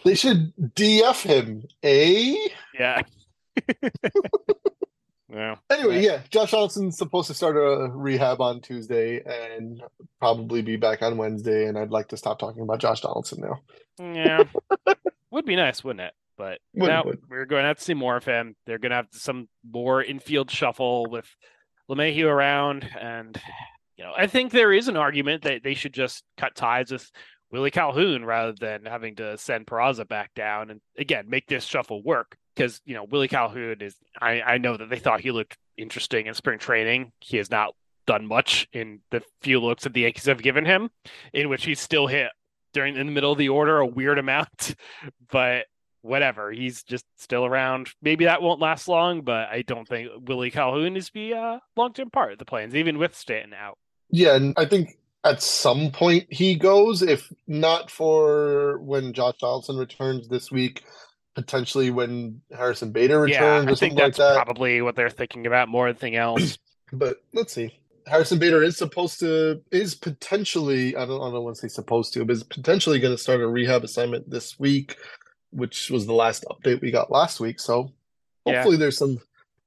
they 0.04 0.14
should 0.14 0.52
DF 0.56 1.22
him, 1.22 1.64
eh? 1.82 2.36
Yeah. 2.78 3.02
yeah. 5.32 5.56
Anyway, 5.70 6.02
yeah, 6.04 6.20
Josh 6.30 6.50
Donaldson's 6.50 6.98
supposed 6.98 7.28
to 7.28 7.34
start 7.34 7.56
a 7.56 7.90
rehab 7.92 8.40
on 8.40 8.60
Tuesday 8.60 9.22
and 9.24 9.82
probably 10.18 10.62
be 10.62 10.76
back 10.76 11.02
on 11.02 11.16
Wednesday. 11.16 11.66
And 11.66 11.78
I'd 11.78 11.90
like 11.90 12.08
to 12.08 12.16
stop 12.16 12.38
talking 12.38 12.62
about 12.62 12.80
Josh 12.80 13.00
Donaldson 13.00 13.40
now. 13.40 13.60
Yeah, 13.98 14.44
would 15.30 15.46
be 15.46 15.56
nice, 15.56 15.82
wouldn't 15.82 16.08
it? 16.08 16.14
But 16.36 16.58
now 16.74 17.04
we're 17.30 17.46
going 17.46 17.62
to 17.62 17.68
have 17.68 17.78
to 17.78 17.84
see 17.84 17.94
more 17.94 18.16
of 18.16 18.24
him. 18.24 18.56
They're 18.66 18.78
going 18.78 18.90
to 18.90 18.96
have 18.96 19.08
some 19.12 19.48
more 19.66 20.02
infield 20.02 20.50
shuffle 20.50 21.06
with 21.08 21.26
LeMahieu 21.90 22.26
around, 22.26 22.86
and 23.00 23.40
you 23.96 24.04
know, 24.04 24.12
I 24.14 24.26
think 24.26 24.52
there 24.52 24.72
is 24.72 24.88
an 24.88 24.96
argument 24.96 25.44
that 25.44 25.62
they 25.62 25.74
should 25.74 25.94
just 25.94 26.22
cut 26.36 26.54
ties 26.54 26.92
with 26.92 27.10
Willie 27.50 27.70
Calhoun 27.70 28.24
rather 28.24 28.52
than 28.52 28.84
having 28.86 29.16
to 29.16 29.38
send 29.38 29.66
Peraza 29.66 30.06
back 30.06 30.34
down 30.34 30.70
and 30.70 30.80
again 30.98 31.26
make 31.28 31.46
this 31.46 31.64
shuffle 31.64 32.02
work 32.02 32.36
because 32.54 32.80
you 32.84 32.94
know 32.94 33.04
Willie 33.04 33.28
Calhoun 33.28 33.76
is 33.80 33.96
I, 34.20 34.42
I 34.42 34.58
know 34.58 34.76
that 34.76 34.90
they 34.90 34.98
thought 34.98 35.20
he 35.20 35.30
looked 35.30 35.56
interesting 35.76 36.26
in 36.26 36.34
spring 36.34 36.58
training. 36.58 37.12
He 37.20 37.36
has 37.36 37.50
not 37.50 37.74
done 38.06 38.26
much 38.26 38.68
in 38.72 39.00
the 39.10 39.22
few 39.42 39.60
looks 39.60 39.84
that 39.84 39.92
the 39.92 40.02
Yankees 40.02 40.26
have 40.26 40.42
given 40.42 40.64
him, 40.64 40.90
in 41.32 41.48
which 41.48 41.64
he's 41.64 41.80
still 41.80 42.06
hit 42.06 42.30
during 42.72 42.96
in 42.96 43.06
the 43.06 43.12
middle 43.12 43.32
of 43.32 43.38
the 43.38 43.48
order 43.48 43.78
a 43.78 43.86
weird 43.86 44.18
amount, 44.18 44.74
but 45.30 45.66
whatever. 46.02 46.52
He's 46.52 46.82
just 46.82 47.04
still 47.16 47.44
around. 47.44 47.88
Maybe 48.00 48.24
that 48.24 48.42
won't 48.42 48.60
last 48.60 48.88
long, 48.88 49.22
but 49.22 49.48
I 49.48 49.62
don't 49.62 49.86
think 49.86 50.10
Willie 50.26 50.50
Calhoun 50.50 50.96
is 50.96 51.10
be 51.10 51.34
uh, 51.34 51.38
a 51.38 51.60
long 51.76 51.92
term 51.92 52.10
part 52.10 52.32
of 52.32 52.38
the 52.38 52.44
plans, 52.44 52.74
even 52.74 52.98
with 52.98 53.14
Stanton 53.14 53.54
out. 53.54 53.78
Yeah, 54.08 54.36
and 54.36 54.54
I 54.56 54.66
think 54.66 54.98
at 55.24 55.42
some 55.42 55.90
point 55.90 56.26
he 56.30 56.54
goes, 56.54 57.02
if 57.02 57.32
not 57.46 57.90
for 57.90 58.78
when 58.78 59.12
Josh 59.12 59.36
Donaldson 59.40 59.76
returns 59.76 60.28
this 60.28 60.50
week, 60.50 60.84
potentially 61.34 61.90
when 61.90 62.40
Harrison 62.50 62.92
Bader 62.92 63.20
returns 63.20 63.66
yeah, 63.66 63.72
or 63.72 63.76
something 63.76 63.98
like 63.98 64.16
that. 64.16 64.34
Probably 64.34 64.82
what 64.82 64.96
they're 64.96 65.10
thinking 65.10 65.46
about 65.46 65.68
more 65.68 65.86
than 65.86 65.96
anything 65.96 66.16
else. 66.16 66.58
but 66.92 67.18
let's 67.32 67.52
see. 67.52 67.78
Harrison 68.06 68.38
Bader 68.38 68.62
is 68.62 68.76
supposed 68.76 69.18
to 69.20 69.60
is 69.72 69.94
potentially 69.94 70.96
I 70.96 71.06
don't, 71.06 71.20
I 71.20 71.30
don't 71.30 71.44
want 71.44 71.56
to 71.56 71.62
say 71.62 71.68
supposed 71.68 72.12
to, 72.14 72.24
but 72.24 72.32
is 72.32 72.44
potentially 72.44 73.00
going 73.00 73.14
to 73.14 73.22
start 73.22 73.40
a 73.40 73.48
rehab 73.48 73.84
assignment 73.84 74.30
this 74.30 74.58
week, 74.58 74.96
which 75.50 75.90
was 75.90 76.06
the 76.06 76.12
last 76.12 76.44
update 76.50 76.80
we 76.80 76.90
got 76.90 77.10
last 77.10 77.40
week. 77.40 77.58
So 77.58 77.92
hopefully 78.46 78.76
yeah. 78.76 78.80
there's 78.80 78.98
some 78.98 79.18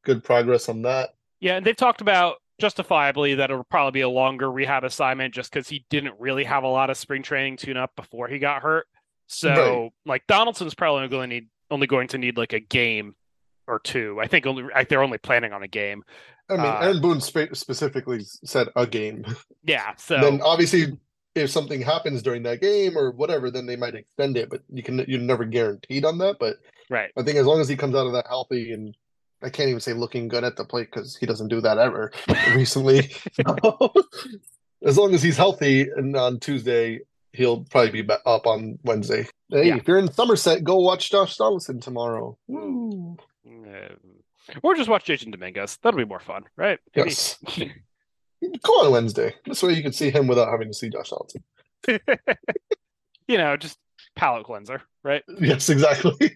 good 0.03 0.23
progress 0.23 0.69
on 0.69 0.83
that. 0.83 1.15
Yeah, 1.41 1.57
and 1.57 1.65
they've 1.65 1.75
talked 1.75 2.01
about 2.01 2.37
justifiably 2.59 3.35
that 3.35 3.49
it'll 3.49 3.63
probably 3.63 3.99
be 3.99 4.01
a 4.01 4.09
longer 4.09 4.51
rehab 4.51 4.83
assignment 4.83 5.33
just 5.33 5.51
because 5.51 5.67
he 5.67 5.85
didn't 5.89 6.15
really 6.19 6.43
have 6.43 6.63
a 6.63 6.67
lot 6.67 6.89
of 6.89 6.97
spring 6.97 7.23
training 7.23 7.57
tune 7.57 7.77
up 7.77 7.95
before 7.95 8.27
he 8.27 8.39
got 8.39 8.61
hurt. 8.61 8.85
So 9.27 9.49
right. 9.49 9.91
like 10.05 10.27
Donaldson's 10.27 10.73
probably 10.73 11.07
going 11.07 11.29
to 11.29 11.35
need 11.35 11.47
only 11.71 11.87
going 11.87 12.07
to 12.09 12.17
need 12.17 12.37
like 12.37 12.53
a 12.53 12.59
game 12.59 13.15
or 13.67 13.79
two. 13.79 14.19
I 14.21 14.27
think 14.27 14.45
only 14.45 14.65
they're 14.89 15.03
only 15.03 15.19
planning 15.19 15.53
on 15.53 15.63
a 15.63 15.67
game. 15.67 16.03
I 16.49 16.57
mean, 16.57 16.65
uh, 16.65 16.79
Aaron 16.81 17.01
Boone 17.01 17.21
spe- 17.21 17.53
specifically 17.53 18.21
said 18.23 18.67
a 18.75 18.87
game. 18.87 19.25
Yeah. 19.63 19.93
So 19.97 20.19
then 20.19 20.41
obviously, 20.41 20.97
if 21.35 21.51
something 21.51 21.81
happens 21.81 22.23
during 22.23 22.41
that 22.43 22.59
game 22.61 22.97
or 22.97 23.11
whatever, 23.11 23.51
then 23.51 23.67
they 23.67 23.75
might 23.75 23.93
extend 23.93 24.35
it. 24.35 24.49
But 24.49 24.61
you 24.69 24.81
can 24.81 25.05
you're 25.07 25.19
never 25.19 25.45
guaranteed 25.45 26.05
on 26.05 26.17
that. 26.19 26.37
But 26.39 26.55
right, 26.89 27.11
I 27.15 27.21
think 27.21 27.37
as 27.37 27.45
long 27.45 27.61
as 27.61 27.69
he 27.69 27.75
comes 27.75 27.93
out 27.93 28.07
of 28.07 28.13
that 28.13 28.25
healthy 28.25 28.71
and 28.71 28.95
I 29.41 29.49
can't 29.49 29.69
even 29.69 29.79
say 29.79 29.93
looking 29.93 30.27
good 30.27 30.43
at 30.43 30.55
the 30.55 30.65
plate 30.65 30.89
because 30.91 31.15
he 31.15 31.25
doesn't 31.25 31.47
do 31.47 31.61
that 31.61 31.77
ever 31.77 32.11
recently. 32.55 33.11
as 34.83 34.97
long 34.97 35.13
as 35.13 35.23
he's 35.23 35.37
healthy 35.37 35.87
and 35.95 36.15
on 36.15 36.39
Tuesday, 36.39 37.01
he'll 37.33 37.63
probably 37.65 38.01
be 38.01 38.13
up 38.25 38.45
on 38.45 38.79
Wednesday. 38.83 39.27
Hey, 39.49 39.67
yeah. 39.67 39.77
if 39.77 39.87
you're 39.87 39.99
in 39.99 40.11
Somerset, 40.11 40.63
go 40.63 40.77
watch 40.77 41.09
Josh 41.11 41.37
Donaldson 41.37 41.79
tomorrow. 41.79 42.37
Woo. 42.47 43.17
or 44.63 44.75
just 44.75 44.89
watch 44.89 45.05
Jasson 45.05 45.33
Domínguez. 45.33 45.79
That'll 45.81 45.97
be 45.97 46.05
more 46.05 46.19
fun, 46.19 46.43
right? 46.57 46.79
Yes. 46.95 47.37
go 47.57 48.73
on 48.85 48.91
Wednesday. 48.91 49.35
This 49.45 49.63
way 49.63 49.73
you 49.73 49.83
can 49.83 49.93
see 49.93 50.09
him 50.09 50.27
without 50.27 50.49
having 50.49 50.67
to 50.67 50.73
see 50.73 50.89
Josh 50.89 51.09
Donaldson. 51.09 51.43
you 53.27 53.37
know, 53.37 53.55
just 53.55 53.77
palate 54.15 54.45
cleanser, 54.45 54.81
right? 55.03 55.23
Yes, 55.39 55.69
exactly. 55.69 56.35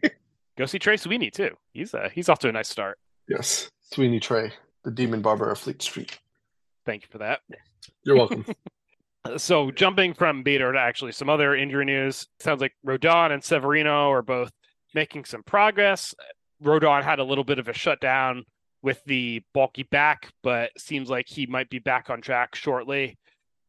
Go 0.57 0.65
see 0.65 0.79
Trey 0.79 0.97
Sweeney 0.97 1.31
too. 1.31 1.51
He's 1.73 1.93
uh, 1.93 2.09
he's 2.13 2.29
off 2.29 2.39
to 2.39 2.49
a 2.49 2.51
nice 2.51 2.69
start. 2.69 2.99
Yes, 3.27 3.69
Sweeney 3.91 4.19
Trey, 4.19 4.51
the 4.83 4.91
Demon 4.91 5.21
Barber 5.21 5.49
of 5.49 5.59
Fleet 5.59 5.81
Street. 5.81 6.19
Thank 6.85 7.03
you 7.03 7.07
for 7.09 7.19
that. 7.19 7.41
You're 8.03 8.17
welcome. 8.17 8.45
so 9.37 9.71
jumping 9.71 10.13
from 10.13 10.43
Bader 10.43 10.73
to 10.73 10.79
actually 10.79 11.13
some 11.13 11.29
other 11.29 11.55
injury 11.55 11.85
news, 11.85 12.27
sounds 12.39 12.61
like 12.61 12.73
Rodon 12.85 13.31
and 13.31 13.43
Severino 13.43 14.11
are 14.11 14.21
both 14.21 14.51
making 14.93 15.25
some 15.25 15.43
progress. 15.43 16.13
Rodon 16.61 17.03
had 17.03 17.19
a 17.19 17.23
little 17.23 17.43
bit 17.43 17.59
of 17.59 17.67
a 17.67 17.73
shutdown 17.73 18.45
with 18.81 19.01
the 19.05 19.41
bulky 19.53 19.83
back, 19.83 20.31
but 20.43 20.71
seems 20.77 21.09
like 21.09 21.27
he 21.27 21.45
might 21.45 21.69
be 21.69 21.79
back 21.79 22.09
on 22.09 22.21
track 22.21 22.53
shortly. 22.55 23.17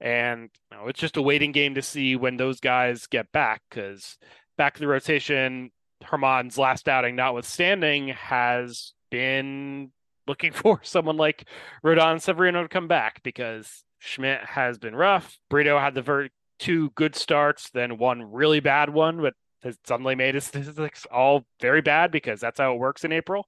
And 0.01 0.51
you 0.71 0.77
know, 0.77 0.89
it's 0.89 1.01
just 1.01 1.17
a 1.17 1.23
waiting 1.23 1.53
game 1.53 1.77
to 1.77 1.83
see 1.83 2.17
when 2.17 2.37
those 2.37 2.61
guys 2.61 3.07
get 3.07 3.31
back 3.33 3.63
because 3.71 4.19
back 4.59 4.75
to 4.75 4.81
the 4.81 4.89
rotation, 4.89 5.71
Germán's 6.03 6.59
last 6.59 6.89
outing 6.89 7.17
notwithstanding, 7.17 8.09
has 8.09 8.93
been 9.11 9.91
looking 10.27 10.53
for 10.53 10.81
someone 10.83 11.17
like 11.17 11.47
Rodon 11.85 12.21
Severino 12.21 12.63
to 12.63 12.69
come 12.69 12.89
back 12.89 13.23
because 13.23 13.85
Schmidt 13.99 14.41
has 14.45 14.79
been 14.79 14.95
rough. 14.95 15.39
Brito 15.49 15.79
had 15.79 15.95
the 15.95 16.03
ver- 16.03 16.29
two 16.59 16.91
good 16.91 17.17
starts, 17.17 17.71
then 17.71 17.99
one 17.99 18.33
really 18.33 18.61
bad 18.61 18.91
one, 18.91 19.21
but 19.21 19.35
has 19.63 19.79
suddenly 19.85 20.15
made 20.15 20.35
his 20.35 20.45
statistics 20.45 21.07
all 21.11 21.45
very 21.61 21.81
bad 21.81 22.11
because 22.11 22.41
that's 22.41 22.61
how 22.61 22.75
it 22.75 22.79
works 22.79 23.05
in 23.05 23.13
April. 23.13 23.47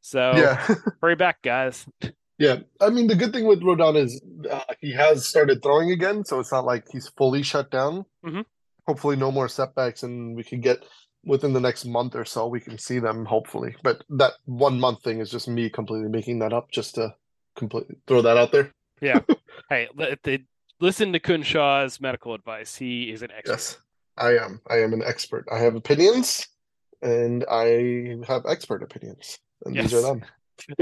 So 0.00 0.32
yeah, 0.34 0.74
hurry 1.00 1.14
back, 1.14 1.42
guys. 1.42 1.86
Yeah, 2.38 2.58
I 2.80 2.90
mean 2.90 3.06
the 3.06 3.14
good 3.14 3.32
thing 3.32 3.46
with 3.46 3.62
Rodon 3.62 3.96
is 3.96 4.20
uh, 4.50 4.60
he 4.80 4.92
has 4.92 5.28
started 5.28 5.62
throwing 5.62 5.92
again, 5.92 6.24
so 6.24 6.40
it's 6.40 6.50
not 6.50 6.64
like 6.64 6.86
he's 6.90 7.08
fully 7.08 7.42
shut 7.42 7.70
down. 7.70 8.04
Mm-hmm. 8.24 8.40
Hopefully, 8.88 9.14
no 9.14 9.30
more 9.30 9.48
setbacks, 9.48 10.02
and 10.02 10.34
we 10.34 10.42
can 10.42 10.60
get 10.60 10.82
within 11.24 11.52
the 11.52 11.60
next 11.60 11.84
month 11.84 12.14
or 12.14 12.24
so 12.24 12.46
we 12.46 12.60
can 12.60 12.78
see 12.78 12.98
them 12.98 13.24
hopefully. 13.24 13.74
But 13.82 14.04
that 14.10 14.32
one 14.44 14.78
month 14.80 15.02
thing 15.02 15.20
is 15.20 15.30
just 15.30 15.48
me 15.48 15.70
completely 15.70 16.08
making 16.08 16.40
that 16.40 16.52
up 16.52 16.70
just 16.70 16.96
to 16.96 17.14
completely 17.56 17.96
throw 18.06 18.22
that 18.22 18.36
out 18.36 18.52
there. 18.52 18.72
Yeah. 19.00 19.20
Hey 19.68 19.88
listen 20.80 21.12
to 21.12 21.20
Kunj 21.20 21.44
Shah's 21.44 22.00
medical 22.00 22.34
advice 22.34 22.74
he 22.74 23.10
is 23.10 23.22
an 23.22 23.30
expert. 23.30 23.52
Yes 23.52 23.78
i 24.18 24.36
am. 24.36 24.60
I 24.68 24.80
am 24.80 24.92
an 24.92 25.02
expert. 25.04 25.46
I 25.50 25.58
have 25.58 25.74
opinions 25.74 26.46
and 27.00 27.44
i 27.50 28.16
have 28.26 28.46
expert 28.46 28.82
opinions 28.82 29.38
and 29.64 29.74
yes. 29.74 29.90
these 29.90 29.94
are 29.94 30.02
them. 30.02 30.24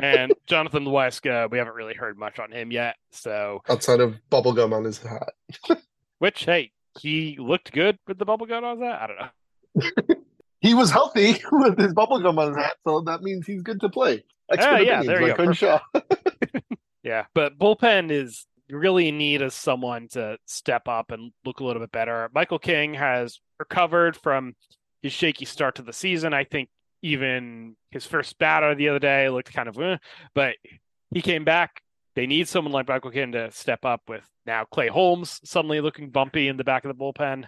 And 0.03 0.35
jonathan 0.47 0.85
Loáisiga, 0.85 1.51
we 1.51 1.59
haven't 1.59 1.75
really 1.75 1.95
heard 1.95 2.19
much 2.19 2.39
on 2.39 2.53
him 2.53 2.71
yet 2.71 2.97
so. 3.11 3.63
Outside 3.69 4.01
of 4.01 4.17
bubblegum 4.31 4.73
on 4.75 4.85
his 4.85 4.99
hat. 4.99 5.33
Which 6.19 6.45
hey 6.45 6.73
he 7.01 7.37
looked 7.39 7.73
good 7.73 7.99
with 8.07 8.19
the 8.19 8.27
bubblegum 8.27 8.63
on 8.63 8.81
that 8.81 9.01
i 9.01 9.07
don't 9.07 9.19
know 9.19 10.17
he 10.61 10.75
was 10.75 10.91
healthy 10.91 11.43
with 11.53 11.79
his 11.79 11.93
bubblegum 11.93 12.39
on 12.39 12.49
his 12.49 12.57
hat, 12.57 12.77
so 12.87 13.01
that 13.03 13.23
means 13.23 13.47
he's 13.47 13.63
good 13.63 13.81
to 13.81 13.89
play. 13.89 14.25
Expert 14.51 14.75
uh, 14.75 14.79
yeah, 14.79 15.03
there 15.03 15.23
you 15.23 15.35
like 15.35 15.59
go. 15.59 15.81
yeah, 17.03 17.25
but 17.35 17.59
bullpen 17.59 18.11
is 18.11 18.47
really 18.69 19.09
in 19.09 19.19
need 19.19 19.43
of 19.43 19.53
someone 19.53 20.09
to 20.09 20.39
step 20.47 20.89
up 20.89 21.11
and 21.11 21.33
look 21.45 21.61
a 21.61 21.65
little 21.65 21.81
bit 21.81 21.93
better. 21.93 22.31
Michael 22.35 22.59
King 22.59 22.95
has 22.95 23.41
recovered 23.59 24.17
from 24.17 24.55
his 25.03 25.13
shaky 25.13 25.45
start 25.45 25.77
to 25.77 25.83
the 25.83 25.93
season. 25.93 26.35
I 26.35 26.45
think 26.45 26.69
even 27.03 27.77
his 27.91 28.07
first 28.07 28.39
batter 28.39 28.75
the 28.75 28.89
other 28.89 28.99
day 28.99 29.29
looked 29.29 29.53
kind 29.53 29.69
of, 29.69 29.79
eh, 29.79 29.97
but 30.35 30.57
he 31.13 31.23
came 31.23 31.45
back. 31.45 31.83
They 32.17 32.27
need 32.27 32.49
someone 32.49 32.73
like 32.73 32.89
Michael 32.89 33.11
King 33.11 33.33
to 33.33 33.51
step 33.51 33.85
up 33.85 34.03
with 34.09 34.29
now 34.47 34.65
Clay 34.65 34.89
Holmes 34.89 35.41
suddenly 35.45 35.81
looking 35.81 36.11
bumpy 36.11 36.49
in 36.49 36.57
the 36.57 36.65
back 36.65 36.85
of 36.85 36.97
the 36.97 37.03
bullpen. 37.03 37.47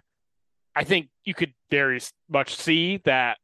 I 0.75 0.85
think 0.85 1.09
you 1.25 1.35
could 1.35 1.53
very 1.71 2.01
much 2.29 2.57
see 2.57 2.99
that 3.05 3.39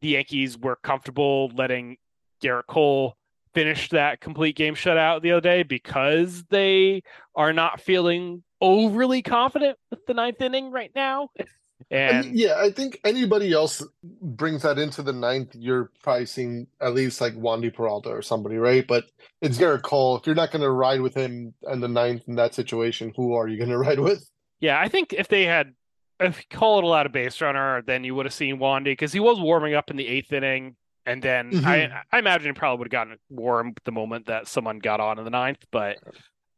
the 0.00 0.08
Yankees 0.08 0.58
were 0.58 0.76
comfortable 0.76 1.50
letting 1.54 1.96
Gerrit 2.42 2.66
Cole 2.66 3.16
finish 3.54 3.88
that 3.88 4.20
complete 4.20 4.54
game 4.54 4.74
shutout 4.74 5.22
the 5.22 5.32
other 5.32 5.40
day 5.40 5.62
because 5.62 6.44
they 6.50 7.02
are 7.34 7.52
not 7.52 7.80
feeling 7.80 8.42
overly 8.60 9.22
confident 9.22 9.78
with 9.90 10.04
the 10.06 10.14
ninth 10.14 10.40
inning 10.40 10.70
right 10.70 10.90
now. 10.94 11.30
And 11.90 12.36
yeah, 12.36 12.56
I 12.58 12.70
think 12.70 13.00
anybody 13.04 13.52
else 13.52 13.82
brings 14.02 14.62
that 14.62 14.78
into 14.78 15.02
the 15.02 15.12
ninth, 15.12 15.54
you're 15.54 15.90
probably 16.02 16.26
seeing 16.26 16.66
at 16.80 16.94
least 16.94 17.20
like 17.20 17.34
Wandy 17.34 17.72
Peralta 17.72 18.10
or 18.10 18.22
somebody, 18.22 18.56
right? 18.56 18.86
But 18.86 19.04
it's 19.40 19.56
Gerrit 19.56 19.82
Cole. 19.82 20.16
If 20.16 20.26
you're 20.26 20.34
not 20.34 20.50
going 20.50 20.62
to 20.62 20.70
ride 20.70 21.00
with 21.00 21.14
him 21.14 21.54
in 21.70 21.80
the 21.80 21.88
ninth 21.88 22.22
in 22.26 22.34
that 22.36 22.54
situation, 22.54 23.12
who 23.14 23.34
are 23.34 23.46
you 23.46 23.56
going 23.56 23.70
to 23.70 23.78
ride 23.78 24.00
with? 24.00 24.28
Yeah, 24.58 24.80
I 24.80 24.88
think 24.88 25.12
if 25.12 25.28
they 25.28 25.44
had 25.44 25.74
if 26.20 26.38
you 26.38 26.56
call 26.56 26.78
it 26.78 26.84
a 26.84 26.88
lot 26.88 27.06
of 27.06 27.12
base 27.12 27.40
runner, 27.40 27.82
then 27.82 28.04
you 28.04 28.14
would 28.14 28.26
have 28.26 28.34
seen 28.34 28.58
Wandy 28.58 28.84
because 28.84 29.12
he 29.12 29.20
was 29.20 29.38
warming 29.40 29.74
up 29.74 29.90
in 29.90 29.96
the 29.96 30.06
eighth 30.06 30.32
inning. 30.32 30.76
And 31.04 31.22
then 31.22 31.52
mm-hmm. 31.52 31.66
I, 31.66 32.02
I 32.10 32.18
imagine 32.18 32.48
he 32.48 32.52
probably 32.52 32.78
would 32.78 32.86
have 32.86 32.92
gotten 32.92 33.18
warm 33.28 33.74
the 33.84 33.92
moment 33.92 34.26
that 34.26 34.48
someone 34.48 34.78
got 34.78 34.98
on 34.98 35.18
in 35.18 35.24
the 35.24 35.30
ninth. 35.30 35.64
But 35.70 35.98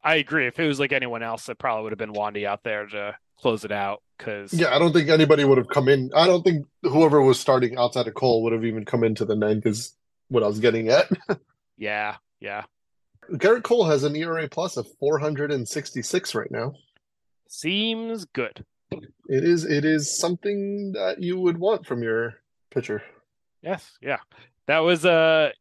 I 0.02 0.16
agree. 0.16 0.46
If 0.46 0.58
it 0.58 0.66
was 0.66 0.80
like 0.80 0.92
anyone 0.92 1.22
else, 1.22 1.48
it 1.48 1.58
probably 1.58 1.82
would 1.84 1.92
have 1.92 1.98
been 1.98 2.14
Wandy 2.14 2.46
out 2.46 2.62
there 2.62 2.86
to 2.86 3.16
close 3.40 3.64
it 3.64 3.72
out. 3.72 4.02
Because 4.16 4.52
yeah, 4.52 4.74
I 4.74 4.78
don't 4.78 4.92
think 4.92 5.10
anybody 5.10 5.44
would 5.44 5.58
have 5.58 5.68
come 5.68 5.88
in. 5.88 6.10
I 6.14 6.26
don't 6.26 6.42
think 6.42 6.66
whoever 6.82 7.20
was 7.20 7.38
starting 7.38 7.76
outside 7.76 8.08
of 8.08 8.14
Cole 8.14 8.42
would 8.44 8.52
have 8.52 8.64
even 8.64 8.84
come 8.84 9.04
into 9.04 9.24
the 9.24 9.36
ninth. 9.36 9.66
Is 9.66 9.94
what 10.28 10.42
I 10.42 10.46
was 10.46 10.60
getting 10.60 10.88
at. 10.88 11.10
yeah, 11.76 12.16
yeah. 12.40 12.64
Gerrit 13.32 13.62
Cole 13.62 13.84
has 13.84 14.04
an 14.04 14.16
ERA 14.16 14.48
plus 14.48 14.76
of 14.76 14.88
466 14.98 16.34
right 16.34 16.50
now. 16.50 16.72
Seems 17.48 18.24
good. 18.24 18.64
It 19.28 19.44
is 19.44 19.64
it 19.64 19.84
is 19.84 20.18
something 20.18 20.92
that 20.92 21.22
you 21.22 21.38
would 21.38 21.58
want 21.58 21.86
from 21.86 22.02
your 22.02 22.36
pitcher. 22.70 23.02
Yes, 23.62 23.98
yeah. 24.00 24.18
That 24.66 24.78
was 24.78 25.04
a 25.04 25.52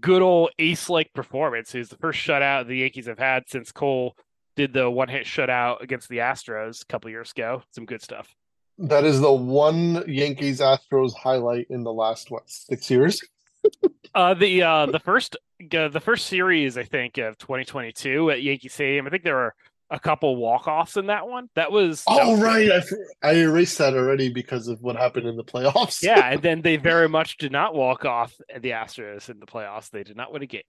good 0.00 0.22
old 0.22 0.50
ace 0.58 0.90
like 0.90 1.12
performance. 1.14 1.74
It 1.74 1.78
was 1.78 1.88
the 1.88 1.96
first 1.96 2.18
shutout 2.18 2.66
the 2.66 2.78
Yankees 2.78 3.06
have 3.06 3.18
had 3.18 3.44
since 3.48 3.70
Cole 3.70 4.16
did 4.56 4.72
the 4.72 4.90
one 4.90 5.08
hit 5.08 5.26
shutout 5.26 5.82
against 5.82 6.08
the 6.08 6.18
Astros 6.18 6.82
a 6.82 6.86
couple 6.86 7.10
years 7.10 7.30
ago. 7.30 7.62
Some 7.70 7.86
good 7.86 8.02
stuff. 8.02 8.34
That 8.78 9.04
is 9.04 9.20
the 9.20 9.32
one 9.32 10.04
Yankees 10.08 10.60
Astros 10.60 11.14
highlight 11.14 11.66
in 11.70 11.82
the 11.84 11.92
last 11.92 12.30
what 12.30 12.50
six 12.50 12.90
years. 12.90 13.22
uh, 14.14 14.34
the 14.34 14.62
uh, 14.62 14.86
the 14.86 14.98
first 15.00 15.36
uh, 15.72 15.88
the 15.88 16.00
first 16.00 16.26
series 16.26 16.76
I 16.76 16.82
think 16.82 17.18
of 17.18 17.38
2022 17.38 18.30
at 18.32 18.42
Yankee 18.42 18.68
Stadium. 18.68 19.06
I 19.06 19.10
think 19.10 19.22
there 19.22 19.36
were 19.36 19.54
a 19.90 20.00
couple 20.00 20.36
walk 20.36 20.66
offs 20.66 20.96
in 20.96 21.06
that 21.06 21.28
one. 21.28 21.48
That 21.54 21.70
was 21.70 22.02
oh 22.06 22.16
that 22.16 22.26
was 22.26 22.40
right. 22.40 22.70
I, 23.22 23.28
I 23.28 23.34
erased 23.36 23.78
that 23.78 23.94
already 23.94 24.32
because 24.32 24.68
of 24.68 24.82
what 24.82 24.96
happened 24.96 25.26
in 25.26 25.36
the 25.36 25.44
playoffs. 25.44 26.02
yeah, 26.02 26.32
and 26.32 26.42
then 26.42 26.62
they 26.62 26.76
very 26.76 27.08
much 27.08 27.36
did 27.38 27.52
not 27.52 27.74
walk 27.74 28.04
off 28.04 28.34
the 28.52 28.70
Astros 28.70 29.28
in 29.28 29.40
the 29.40 29.46
playoffs. 29.46 29.90
They 29.90 30.02
did 30.02 30.16
not 30.16 30.32
win 30.32 30.42
a 30.42 30.46
game. 30.46 30.62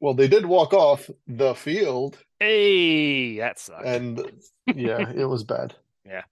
Well, 0.00 0.14
they 0.14 0.28
did 0.28 0.46
walk 0.46 0.72
off 0.72 1.10
the 1.26 1.54
field. 1.54 2.18
Hey, 2.38 3.38
that 3.38 3.58
sucked. 3.58 3.84
And 3.84 4.22
yeah, 4.74 5.10
it 5.10 5.26
was 5.26 5.44
bad. 5.44 5.74
Yeah, 6.02 6.22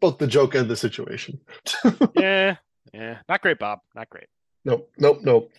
both 0.00 0.18
the 0.18 0.26
joke 0.26 0.56
and 0.56 0.68
the 0.68 0.74
situation. 0.74 1.38
yeah, 2.16 2.56
yeah, 2.92 3.18
not 3.28 3.40
great, 3.40 3.58
Bob. 3.58 3.80
Not 3.94 4.08
great. 4.08 4.24
Nope, 4.64 4.90
nope, 4.98 5.18
nope. 5.22 5.52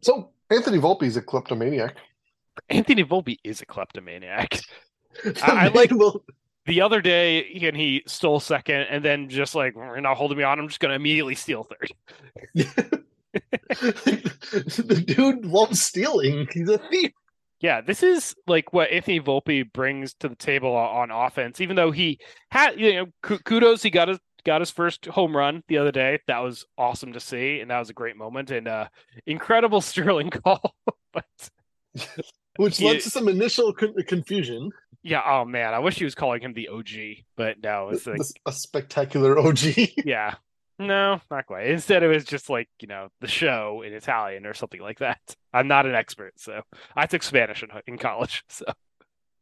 So 0.00 0.30
Anthony 0.50 0.78
Volpe 0.78 1.04
is 1.04 1.16
a 1.16 1.22
kleptomaniac. 1.22 1.94
Anthony 2.68 3.04
Volpe 3.04 3.36
is 3.44 3.60
a 3.60 3.66
kleptomaniac. 3.66 4.58
I, 5.42 5.66
I 5.66 5.68
like 5.68 5.90
the 6.66 6.80
other 6.80 7.00
day 7.00 7.44
and 7.62 7.76
he 7.76 8.02
stole 8.06 8.40
second 8.40 8.82
and 8.82 9.04
then 9.04 9.28
just 9.28 9.54
like 9.54 9.74
you're 9.74 10.00
not 10.00 10.16
holding 10.16 10.38
me 10.38 10.44
on. 10.44 10.58
I'm 10.58 10.68
just 10.68 10.80
going 10.80 10.90
to 10.90 10.96
immediately 10.96 11.34
steal 11.34 11.64
third. 11.64 11.92
The 13.72 15.02
dude 15.06 15.46
loves 15.46 15.80
stealing. 15.80 16.46
He's 16.52 16.68
a 16.68 16.76
thief. 16.76 17.12
Yeah 17.60 17.80
this 17.80 18.02
is 18.02 18.34
like 18.46 18.72
what 18.74 18.90
anthony 18.90 19.20
volpe 19.20 19.72
brings 19.72 20.12
to 20.14 20.28
the 20.28 20.36
table 20.36 20.74
on 20.74 21.10
offense 21.10 21.60
even 21.60 21.76
though 21.76 21.92
he 21.92 22.18
had 22.50 22.78
you 22.78 22.92
know 22.94 23.06
kudos 23.22 23.82
he 23.82 23.88
got 23.88 24.08
his 24.08 24.18
got 24.44 24.60
his 24.60 24.70
first 24.70 25.06
home 25.06 25.36
run 25.36 25.62
the 25.68 25.78
other 25.78 25.92
day. 25.92 26.18
That 26.26 26.40
was 26.40 26.66
awesome 26.76 27.12
to 27.12 27.20
see 27.20 27.60
and 27.60 27.70
that 27.70 27.78
was 27.78 27.90
a 27.90 27.94
great 27.94 28.16
moment 28.16 28.50
and 28.50 28.68
uh 28.68 28.88
incredible 29.26 29.80
sterling 29.92 30.30
call 30.30 30.74
but 31.12 31.24
which 32.56 32.80
led 32.80 33.00
to 33.00 33.10
some 33.10 33.28
initial 33.28 33.72
confusion 33.72 34.70
yeah. 35.02 35.22
Oh 35.24 35.44
man, 35.44 35.74
I 35.74 35.80
wish 35.80 35.96
he 35.96 36.04
was 36.04 36.14
calling 36.14 36.40
him 36.40 36.52
the 36.52 36.68
OG, 36.68 37.24
but 37.36 37.62
no, 37.62 37.90
it's 37.90 38.06
like 38.06 38.20
a 38.46 38.52
spectacular 38.52 39.38
OG. 39.38 39.58
yeah. 40.04 40.34
No, 40.78 41.20
not 41.30 41.46
quite. 41.46 41.66
Instead, 41.66 42.02
it 42.02 42.08
was 42.08 42.24
just 42.24 42.50
like 42.50 42.68
you 42.80 42.88
know 42.88 43.08
the 43.20 43.28
show 43.28 43.82
in 43.86 43.92
Italian 43.92 44.46
or 44.46 44.54
something 44.54 44.80
like 44.80 44.98
that. 44.98 45.20
I'm 45.52 45.68
not 45.68 45.86
an 45.86 45.94
expert, 45.94 46.34
so 46.36 46.62
I 46.96 47.06
took 47.06 47.22
Spanish 47.22 47.62
in, 47.62 47.70
in 47.86 47.98
college. 47.98 48.44
So 48.52 48.64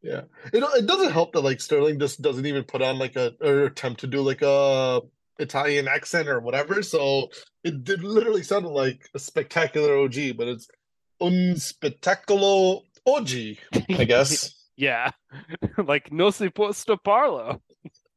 yeah, 0.02 0.22
it 0.52 0.62
it 0.62 0.86
doesn't 0.86 1.12
help 1.12 1.32
that 1.32 1.40
like 1.42 1.60
Sterling 1.60 1.98
just 1.98 2.22
doesn't 2.22 2.46
even 2.46 2.64
put 2.64 2.80
on 2.80 2.98
like 2.98 3.16
a 3.16 3.34
or 3.40 3.64
attempt 3.64 4.00
to 4.00 4.06
do 4.06 4.22
like 4.22 4.40
a 4.42 5.02
Italian 5.38 5.88
accent 5.88 6.28
or 6.28 6.40
whatever. 6.40 6.82
So 6.82 7.30
it 7.64 7.84
did 7.84 8.02
literally 8.02 8.42
sounded 8.42 8.70
like 8.70 9.08
a 9.14 9.18
spectacular 9.18 9.98
OG, 9.98 10.36
but 10.36 10.48
it's 10.48 10.68
un 11.20 11.54
spettacolo 11.54 12.82
OG, 13.06 13.58
I 13.98 14.04
guess. 14.08 14.54
Yeah. 14.76 15.10
like 15.78 16.12
no 16.12 16.30
si 16.30 16.48
puesto 16.48 16.96
parlo. 16.96 17.60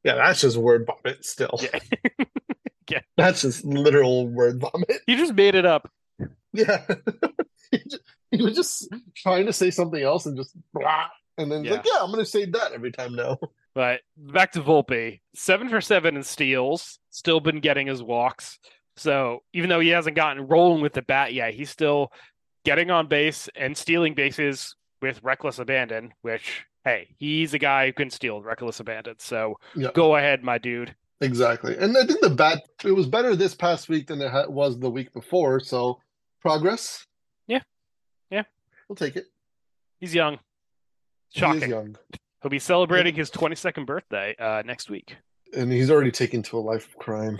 Yeah, 0.03 0.15
that's 0.15 0.41
just 0.41 0.57
word 0.57 0.85
vomit 0.85 1.25
still. 1.25 1.59
Yeah. 1.61 2.25
yeah. 2.89 3.01
That's 3.17 3.41
just 3.41 3.65
literal 3.65 4.27
word 4.27 4.59
vomit. 4.59 5.01
You 5.07 5.17
just 5.17 5.33
made 5.33 5.55
it 5.55 5.65
up. 5.65 5.89
Yeah. 6.51 6.85
he, 7.71 7.77
just, 7.79 8.03
he, 8.31 8.41
was 8.43 8.55
just 8.55 8.87
trying 9.15 9.45
to 9.45 9.53
say 9.53 9.71
something 9.71 10.01
else 10.01 10.25
and 10.25 10.37
just 10.37 10.55
blah. 10.73 11.07
And 11.37 11.51
then 11.51 11.63
yeah. 11.63 11.71
like, 11.73 11.85
yeah, 11.85 11.99
I'm 12.01 12.11
gonna 12.11 12.25
say 12.25 12.45
that 12.45 12.73
every 12.73 12.91
time 12.91 13.15
now. 13.15 13.37
But 13.75 14.01
back 14.15 14.51
to 14.51 14.61
Volpe. 14.61 15.21
Seven 15.33 15.67
for 15.67 15.81
seven 15.81 16.15
in 16.15 16.21
steals, 16.21 16.99
still 17.09 17.39
been 17.39 17.59
getting 17.59 17.87
his 17.87 18.03
walks. 18.03 18.59
So 18.97 19.39
even 19.51 19.67
though 19.67 19.79
he 19.79 19.89
hasn't 19.89 20.15
gotten 20.15 20.45
rolling 20.45 20.83
with 20.83 20.93
the 20.93 21.01
bat 21.01 21.33
yet, 21.33 21.55
he's 21.55 21.71
still 21.71 22.11
getting 22.65 22.91
on 22.91 23.07
base 23.07 23.49
and 23.55 23.75
stealing 23.75 24.13
bases 24.13 24.75
with 25.03 25.21
reckless 25.21 25.59
abandon, 25.59 26.13
which 26.21 26.65
hey, 26.85 27.09
he's 27.19 27.53
a 27.53 27.59
guy 27.59 27.87
who 27.87 27.93
can 27.93 28.09
steal 28.09 28.41
reckless 28.41 28.79
abandon. 28.79 29.15
So 29.19 29.59
yep. 29.75 29.93
go 29.93 30.15
ahead, 30.15 30.43
my 30.43 30.57
dude. 30.57 30.95
Exactly, 31.19 31.77
and 31.77 31.95
I 31.97 32.05
think 32.05 32.21
the 32.21 32.29
bat 32.29 32.63
it 32.85 32.93
was 32.93 33.05
better 33.05 33.35
this 33.35 33.53
past 33.53 33.89
week 33.89 34.07
than 34.07 34.21
it 34.21 34.49
was 34.49 34.79
the 34.79 34.89
week 34.89 35.13
before. 35.13 35.59
So 35.59 35.99
progress. 36.41 37.05
Yeah, 37.47 37.59
yeah, 38.31 38.43
we'll 38.87 38.95
take 38.95 39.17
it. 39.17 39.25
He's 39.99 40.15
young. 40.15 40.39
Shocking. 41.33 41.61
He 41.63 41.67
young. 41.67 41.97
He'll 42.41 42.49
be 42.49 42.59
celebrating 42.59 43.13
his 43.13 43.29
22nd 43.29 43.85
birthday 43.85 44.35
uh, 44.37 44.63
next 44.65 44.89
week. 44.89 45.15
And 45.55 45.71
he's 45.71 45.89
already 45.89 46.11
taken 46.11 46.43
to 46.43 46.57
a 46.57 46.59
life 46.59 46.87
of 46.87 46.97
crime. 46.97 47.39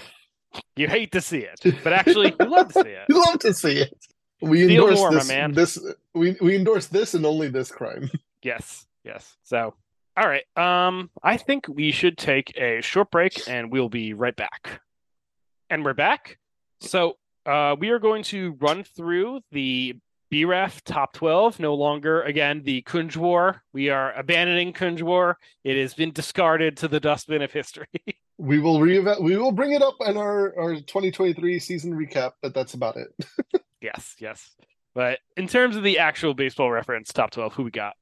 You 0.76 0.88
hate 0.88 1.12
to 1.14 1.22
see 1.22 1.40
it, 1.40 1.60
but 1.84 1.94
actually, 1.94 2.34
you 2.40 2.46
love 2.46 2.74
to 2.74 2.84
see 2.84 2.90
it. 2.90 3.06
you 3.10 3.20
love 3.20 3.40
to 3.40 3.54
see 3.54 3.80
it. 3.80 4.06
We 4.44 4.68
Feel 4.68 4.84
endorse 4.84 5.00
more, 5.00 5.12
this, 5.14 5.28
man. 5.30 5.54
This 5.54 5.80
we 6.14 6.36
we 6.42 6.56
endorse 6.58 6.88
this 6.88 7.14
and 7.14 7.26
only 7.26 7.48
this 7.50 7.72
crime. 7.72 8.10
Yes, 8.46 8.86
yes. 9.06 9.38
So, 9.44 9.74
all 10.18 10.28
right. 10.28 10.44
Um, 10.58 11.10
I 11.24 11.38
think 11.38 11.66
we 11.70 11.94
should 11.94 12.18
take 12.18 12.52
a 12.58 12.82
short 12.82 13.10
break, 13.10 13.48
and 13.48 13.72
we'll 13.72 13.88
be 13.88 14.14
right 14.14 14.36
back. 14.36 14.82
And 15.70 15.86
we're 15.86 15.94
back. 15.94 16.40
So, 16.82 17.16
uh, 17.46 17.78
we 17.80 17.92
are 17.92 18.00
going 18.00 18.24
to 18.24 18.58
run 18.60 18.84
through 18.84 19.40
the 19.54 19.96
B-Ref 20.30 20.84
top 20.84 21.14
12. 21.14 21.62
No 21.62 21.74
longer, 21.74 22.24
again, 22.24 22.64
the 22.66 22.82
Kunj 22.82 23.16
War. 23.16 23.64
We 23.72 23.90
are 23.90 24.12
abandoning 24.12 24.74
Kunj 24.74 25.02
War. 25.04 25.38
It 25.64 25.78
has 25.78 25.94
been 25.94 26.12
discarded 26.12 26.76
to 26.78 26.90
the 26.90 27.00
dustbin 27.00 27.44
of 27.44 27.54
history. 27.54 27.88
we 28.38 28.60
will 28.60 28.82
re 28.82 29.00
we 29.22 29.38
will 29.38 29.54
bring 29.54 29.72
it 29.72 29.82
up 29.82 29.96
in 30.06 30.18
our, 30.18 30.54
our 30.60 30.76
2023 30.76 31.60
season 31.60 31.94
recap, 31.94 32.34
but 32.42 32.54
that's 32.54 32.74
about 32.74 32.98
it. 32.98 33.08
Yes, 33.84 34.16
yes. 34.20 34.56
But 34.96 35.20
in 35.38 35.48
terms 35.48 35.76
of 35.76 35.84
the 35.84 36.00
actual 36.00 36.34
baseball 36.34 36.72
reference 36.72 37.12
top 37.12 37.32
12, 37.32 37.54
who 37.54 37.64
we 37.64 37.72
got? 37.72 37.94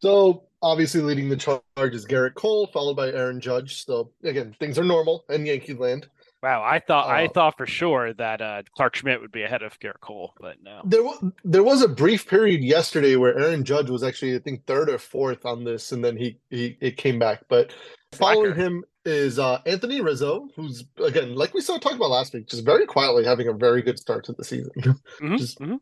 So 0.00 0.44
obviously 0.62 1.00
leading 1.00 1.28
the 1.28 1.36
charge 1.36 1.94
is 1.94 2.06
Gerrit 2.06 2.34
Cole, 2.34 2.66
followed 2.68 2.94
by 2.94 3.08
Aaron 3.08 3.40
Judge. 3.40 3.84
So 3.84 4.12
again, 4.22 4.54
things 4.60 4.78
are 4.78 4.84
normal 4.84 5.24
in 5.28 5.44
Yankee 5.44 5.74
land. 5.74 6.08
Wow, 6.42 6.62
I 6.62 6.78
thought 6.78 7.06
uh, 7.06 7.12
I 7.12 7.28
thought 7.28 7.56
for 7.56 7.66
sure 7.66 8.12
that 8.12 8.42
uh, 8.42 8.62
Clarke 8.76 8.96
Schmidt 8.96 9.18
would 9.22 9.32
be 9.32 9.44
ahead 9.44 9.62
of 9.62 9.80
Gerrit 9.80 10.00
Cole, 10.02 10.34
but 10.38 10.56
no. 10.62 10.82
There 10.84 11.02
was 11.02 11.24
there 11.42 11.62
was 11.62 11.80
a 11.80 11.88
brief 11.88 12.28
period 12.28 12.62
yesterday 12.62 13.16
where 13.16 13.38
Aaron 13.38 13.64
Judge 13.64 13.88
was 13.88 14.02
actually 14.02 14.36
I 14.36 14.40
think 14.40 14.66
third 14.66 14.90
or 14.90 14.98
fourth 14.98 15.46
on 15.46 15.64
this, 15.64 15.92
and 15.92 16.04
then 16.04 16.18
he 16.18 16.36
he 16.50 16.76
it 16.82 16.98
came 16.98 17.18
back. 17.18 17.44
But 17.48 17.72
following 18.12 18.54
him 18.54 18.84
is 19.04 19.38
uh, 19.38 19.60
Anthony 19.66 20.00
Rizzo, 20.00 20.48
who's 20.56 20.84
again, 21.02 21.34
like 21.34 21.54
we 21.54 21.60
saw 21.60 21.78
talk 21.78 21.94
about 21.94 22.10
last 22.10 22.34
week, 22.34 22.48
just 22.48 22.64
very 22.64 22.86
quietly 22.86 23.24
having 23.24 23.48
a 23.48 23.52
very 23.52 23.82
good 23.82 23.98
start 23.98 24.24
to 24.24 24.32
the 24.32 24.44
season. 24.44 24.72
Mm-hmm, 25.20 25.36
just, 25.36 25.60
mm-hmm. 25.60 25.76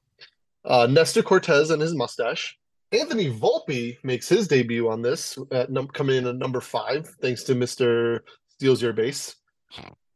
Uh, 0.64 0.86
Nestor 0.86 1.22
Cortes 1.22 1.70
and 1.70 1.80
his 1.80 1.94
mustache. 1.94 2.58
Anthony 2.92 3.32
Volpe 3.32 3.96
makes 4.04 4.28
his 4.28 4.46
debut 4.46 4.90
on 4.90 5.00
this, 5.00 5.38
at 5.50 5.70
num- 5.70 5.88
coming 5.88 6.16
in 6.16 6.26
at 6.26 6.36
number 6.36 6.60
five, 6.60 7.08
thanks 7.20 7.42
to 7.44 7.54
Mister 7.54 8.24
Steals 8.48 8.82
Your 8.82 8.92
Base. 8.92 9.36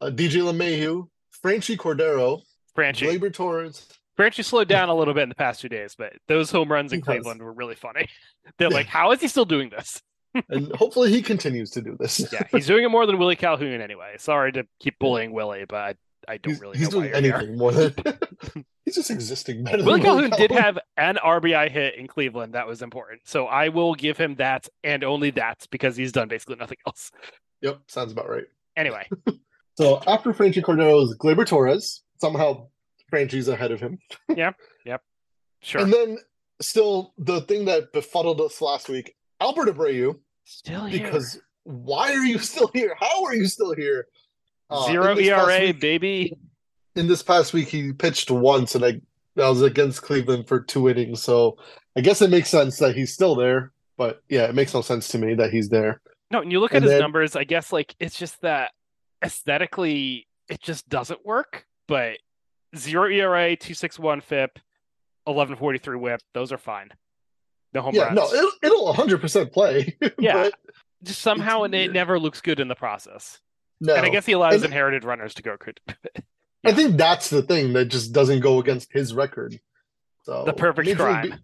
Uh, 0.00 0.10
DJ 0.10 0.42
LeMahieu, 0.42 1.08
Franchy 1.42 1.76
Cordero, 1.76 2.42
Franchi 2.74 3.06
Labor 3.06 3.30
Torres. 3.30 3.88
Franchy 4.18 4.44
slowed 4.44 4.68
down 4.68 4.88
a 4.88 4.94
little 4.94 5.14
bit 5.14 5.24
in 5.24 5.28
the 5.28 5.34
past 5.34 5.60
two 5.60 5.68
days, 5.68 5.94
but 5.96 6.12
those 6.26 6.50
home 6.50 6.70
runs 6.70 6.92
in 6.92 7.00
Cleveland 7.00 7.42
were 7.42 7.52
really 7.52 7.74
funny. 7.74 8.08
They're 8.58 8.70
like, 8.70 8.86
how 8.86 9.12
is 9.12 9.20
he 9.20 9.28
still 9.28 9.44
doing 9.44 9.70
this? 9.70 10.00
And 10.48 10.74
hopefully 10.74 11.10
he 11.10 11.22
continues 11.22 11.70
to 11.70 11.82
do 11.82 11.96
this. 11.98 12.20
yeah, 12.32 12.42
he's 12.50 12.66
doing 12.66 12.84
it 12.84 12.88
more 12.88 13.06
than 13.06 13.18
Willie 13.18 13.36
Calhoun 13.36 13.80
anyway. 13.80 14.16
Sorry 14.18 14.52
to 14.52 14.66
keep 14.80 14.98
bullying 14.98 15.32
Willie, 15.32 15.64
but 15.68 15.76
I, 15.76 15.94
I 16.28 16.36
don't 16.38 16.52
he's, 16.52 16.60
really. 16.60 16.78
He's 16.78 16.88
doing 16.88 17.12
anything 17.12 17.48
here. 17.48 17.56
more 17.56 17.72
than 17.72 17.94
he's 18.84 18.94
just 18.94 19.10
existing 19.10 19.64
better. 19.64 19.84
Willie 19.84 20.00
Calhoun, 20.00 20.30
Calhoun 20.30 20.48
did 20.48 20.50
have 20.52 20.78
an 20.96 21.16
RBI 21.16 21.70
hit 21.70 21.96
in 21.96 22.06
Cleveland 22.06 22.54
that 22.54 22.66
was 22.66 22.82
important, 22.82 23.22
so 23.24 23.46
I 23.46 23.68
will 23.68 23.94
give 23.94 24.16
him 24.16 24.36
that 24.36 24.68
and 24.84 25.04
only 25.04 25.30
that 25.30 25.66
because 25.70 25.96
he's 25.96 26.12
done 26.12 26.28
basically 26.28 26.56
nothing 26.56 26.78
else. 26.86 27.10
Yep, 27.62 27.80
sounds 27.88 28.12
about 28.12 28.28
right. 28.28 28.44
Anyway, 28.76 29.08
so 29.74 30.00
after 30.06 30.32
Franchy 30.32 30.62
Cordero 30.62 31.02
is 31.02 31.16
Gleyber 31.18 31.46
Torres. 31.46 32.02
Somehow 32.18 32.68
Franchy's 33.12 33.48
ahead 33.48 33.72
of 33.72 33.80
him. 33.80 33.98
yeah, 34.34 34.52
yep, 34.86 35.02
sure. 35.60 35.82
And 35.82 35.92
then 35.92 36.18
still 36.60 37.12
the 37.18 37.42
thing 37.42 37.66
that 37.66 37.92
befuddled 37.92 38.40
us 38.40 38.60
last 38.60 38.88
week, 38.88 39.14
Albert 39.40 39.74
Abreu 39.74 40.18
Still 40.46 40.84
here. 40.84 41.02
Because 41.04 41.40
why 41.64 42.12
are 42.12 42.24
you 42.24 42.38
still 42.38 42.70
here? 42.72 42.96
How 42.98 43.24
are 43.24 43.34
you 43.34 43.46
still 43.46 43.74
here? 43.74 44.06
Uh, 44.70 44.86
Zero 44.86 45.18
ERA, 45.18 45.60
week, 45.60 45.80
baby. 45.80 46.38
In 46.94 47.08
this 47.08 47.22
past 47.22 47.52
week, 47.52 47.68
he 47.68 47.92
pitched 47.92 48.30
once, 48.30 48.76
and 48.76 48.84
I 48.84 49.00
that 49.34 49.48
was 49.48 49.62
against 49.62 50.02
Cleveland 50.02 50.46
for 50.46 50.60
two 50.60 50.88
innings. 50.88 51.20
So 51.22 51.58
I 51.96 52.00
guess 52.00 52.22
it 52.22 52.30
makes 52.30 52.48
sense 52.48 52.78
that 52.78 52.94
he's 52.94 53.12
still 53.12 53.34
there. 53.34 53.72
But 53.96 54.22
yeah, 54.28 54.44
it 54.44 54.54
makes 54.54 54.72
no 54.72 54.82
sense 54.82 55.08
to 55.08 55.18
me 55.18 55.34
that 55.34 55.50
he's 55.50 55.68
there. 55.68 56.00
No, 56.30 56.42
and 56.42 56.52
you 56.52 56.60
look 56.60 56.72
and 56.72 56.84
at 56.84 56.90
his 56.90 57.00
numbers. 57.00 57.34
I 57.34 57.42
guess 57.42 57.72
like 57.72 57.96
it's 57.98 58.16
just 58.16 58.40
that 58.42 58.70
aesthetically, 59.24 60.28
it 60.48 60.62
just 60.62 60.88
doesn't 60.88 61.26
work. 61.26 61.66
But 61.88 62.18
zero 62.76 63.10
ERA, 63.10 63.56
two 63.56 63.74
six 63.74 63.98
one 63.98 64.20
FIP, 64.20 64.60
eleven 65.26 65.56
forty 65.56 65.80
three 65.80 65.96
WHIP. 65.96 66.22
Those 66.34 66.52
are 66.52 66.58
fine 66.58 66.90
the 67.72 67.82
home 67.82 67.94
yeah, 67.94 68.04
runs. 68.04 68.16
No, 68.16 68.32
it'll, 68.32 68.52
it'll 68.62 68.94
100% 68.94 69.52
play. 69.52 69.96
yeah. 70.18 70.50
Just 71.02 71.20
somehow 71.20 71.64
it 71.64 71.72
weird. 71.72 71.92
never 71.92 72.18
looks 72.18 72.40
good 72.40 72.60
in 72.60 72.68
the 72.68 72.74
process. 72.74 73.40
No. 73.80 73.94
And 73.94 74.06
I 74.06 74.08
guess 74.08 74.26
he 74.26 74.32
allows 74.32 74.54
and, 74.54 74.64
inherited 74.64 75.04
runners 75.04 75.34
to 75.34 75.42
go 75.42 75.56
good. 75.56 75.80
yeah. 75.88 76.22
I 76.64 76.72
think 76.72 76.96
that's 76.96 77.30
the 77.30 77.42
thing 77.42 77.74
that 77.74 77.86
just 77.86 78.12
doesn't 78.12 78.40
go 78.40 78.58
against 78.58 78.92
his 78.92 79.14
record. 79.14 79.58
So 80.24 80.44
the 80.44 80.52
perfect 80.52 80.86
Major 80.86 80.98
crime. 80.98 81.22
League, 81.22 81.38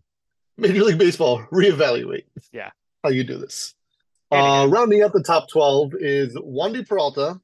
Major 0.57 0.85
League 0.85 0.99
Baseball, 0.99 1.43
reevaluate. 1.53 2.25
Yeah. 2.53 2.71
How 3.05 3.11
you 3.11 3.25
do 3.25 3.39
this. 3.39 3.75
Uh, 4.31 4.67
rounding 4.71 5.03
out 5.03 5.13
the 5.13 5.23
top 5.23 5.49
12 5.51 5.93
is 6.01 6.35
Wandy 6.37 6.89
Peralta, 6.89 7.39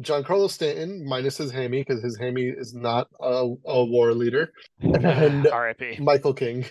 Giancarlo 0.00 0.48
Stanton, 0.48 1.04
minus 1.04 1.36
his 1.36 1.50
hammy, 1.50 1.80
because 1.80 2.00
his 2.00 2.16
hammy 2.16 2.44
is 2.44 2.74
not 2.74 3.08
a, 3.20 3.52
a 3.66 3.84
war 3.84 4.14
leader, 4.14 4.52
and 4.80 5.44
RIP. 5.44 5.98
Michael 5.98 6.32
King, 6.32 6.64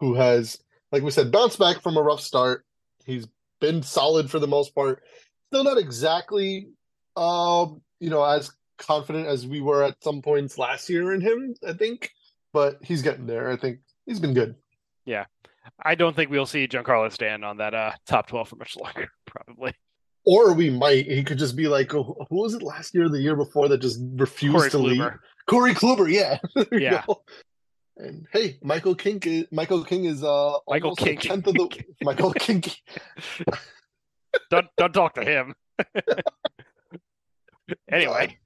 who 0.00 0.14
has 0.14 0.58
like 0.92 1.02
we 1.02 1.10
said, 1.10 1.32
bounced 1.32 1.58
back 1.58 1.80
from 1.80 1.96
a 1.96 2.02
rough 2.02 2.20
start. 2.20 2.64
He's 3.04 3.26
been 3.60 3.82
solid 3.82 4.30
for 4.30 4.38
the 4.38 4.46
most 4.46 4.74
part. 4.74 5.02
Still 5.48 5.64
not 5.64 5.78
exactly, 5.78 6.68
um, 7.16 7.80
you 7.98 8.10
know, 8.10 8.24
as 8.24 8.50
confident 8.78 9.26
as 9.26 9.46
we 9.46 9.60
were 9.60 9.82
at 9.82 10.02
some 10.02 10.22
points 10.22 10.58
last 10.58 10.88
year 10.88 11.12
in 11.12 11.20
him. 11.20 11.54
I 11.66 11.72
think, 11.72 12.10
but 12.52 12.78
he's 12.82 13.02
getting 13.02 13.26
there. 13.26 13.50
I 13.50 13.56
think 13.56 13.80
he's 14.06 14.20
been 14.20 14.34
good. 14.34 14.54
Yeah, 15.04 15.26
I 15.82 15.94
don't 15.94 16.14
think 16.14 16.30
we'll 16.30 16.46
see 16.46 16.68
Giancarlo 16.68 17.12
Stanton 17.12 17.56
that 17.58 17.74
uh, 17.74 17.92
top 18.06 18.26
12 18.26 18.48
for 18.48 18.56
much 18.56 18.76
longer, 18.76 19.10
probably. 19.26 19.74
Or 20.24 20.52
we 20.52 20.70
might. 20.70 21.06
He 21.06 21.24
could 21.24 21.38
just 21.38 21.56
be 21.56 21.66
like, 21.66 21.94
oh, 21.94 22.26
who 22.28 22.42
was 22.42 22.54
it 22.54 22.62
last 22.62 22.94
year 22.94 23.04
or 23.04 23.08
the 23.08 23.20
year 23.20 23.36
before 23.36 23.68
that 23.68 23.78
just 23.78 24.00
refused 24.14 24.56
Corey 24.56 24.70
to 24.70 24.78
leave? 24.78 25.10
Corey 25.46 25.74
Kluber, 25.74 26.10
yeah. 26.10 26.38
Yeah. 26.72 27.04
And 28.00 28.26
hey, 28.32 28.56
Michael 28.62 28.94
King 28.94 29.20
is 29.26 29.44
Michael 29.50 29.84
King 29.84 30.06
is 30.06 30.24
uh 30.24 30.54
Michael 30.66 30.96
King. 30.96 31.18
tenth 31.18 31.46
of 31.46 31.54
the 31.54 31.84
Michael 32.02 32.32
King. 32.32 32.64
Don't 34.50 34.66
don't 34.78 34.92
talk 34.92 35.14
to 35.14 35.24
him. 35.24 35.54
anyway, 37.92 38.38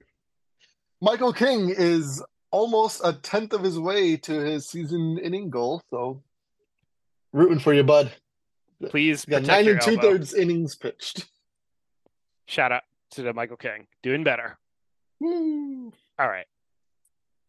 Michael 1.01 1.31
King 1.31 1.69
is 1.69 2.21
almost 2.51 2.99
a 3.05 3.13
tenth 3.13 3.53
of 3.53 3.63
his 3.63 3.79
way 3.79 4.17
to 4.17 4.33
his 4.33 4.67
season 4.67 5.19
inning 5.19 5.49
goal. 5.49 5.81
So 5.89 6.21
rooting 7.31 7.59
for 7.59 7.73
you, 7.73 7.83
bud. 7.83 8.11
please 8.89 9.25
You 9.25 9.39
nine 9.39 9.69
and 9.69 9.81
two 9.81 9.95
thirds 9.95 10.33
innings 10.33 10.75
pitched. 10.75 11.27
Shout 12.45 12.73
out 12.73 12.83
to 13.11 13.21
the 13.21 13.31
Michael 13.31 13.57
King, 13.57 13.87
doing 14.03 14.25
better. 14.25 14.57
Woo. 15.21 15.93
All 16.19 16.27
right. 16.27 16.45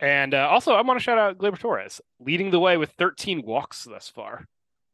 And 0.01 0.35
uh, 0.35 0.49
also, 0.51 0.73
I 0.75 0.83
want 0.83 0.99
to 0.99 1.03
shout 1.03 1.19
out 1.19 1.39
Gleyber 1.39 1.59
Torres, 1.59 2.01
leading 2.21 2.51
the 2.51 2.61
way 2.61 2.77
with 2.77 2.91
13 2.99 3.43
walks 3.45 3.85
thus 3.85 4.09
far, 4.09 4.47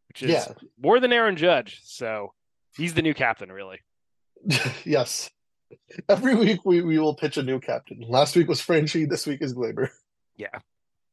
which 0.08 0.22
is 0.22 0.30
Yeah. 0.30 0.44
more 0.80 1.00
than 1.00 1.12
Aaron 1.12 1.36
Judge. 1.36 1.80
So 1.82 2.34
he's 2.76 2.94
the 2.94 3.02
new 3.02 3.14
captain, 3.14 3.50
really. 3.50 3.80
yes. 4.84 5.30
Every 6.08 6.34
week 6.34 6.60
we, 6.64 6.82
we 6.82 6.98
will 6.98 7.14
pitch 7.14 7.36
a 7.36 7.42
new 7.42 7.58
captain. 7.58 8.00
Last 8.08 8.36
week 8.36 8.46
was 8.48 8.60
Franchy. 8.60 9.08
This 9.08 9.26
week 9.26 9.42
is 9.42 9.54
Gleyber. 9.54 9.88
Yeah. 10.36 10.58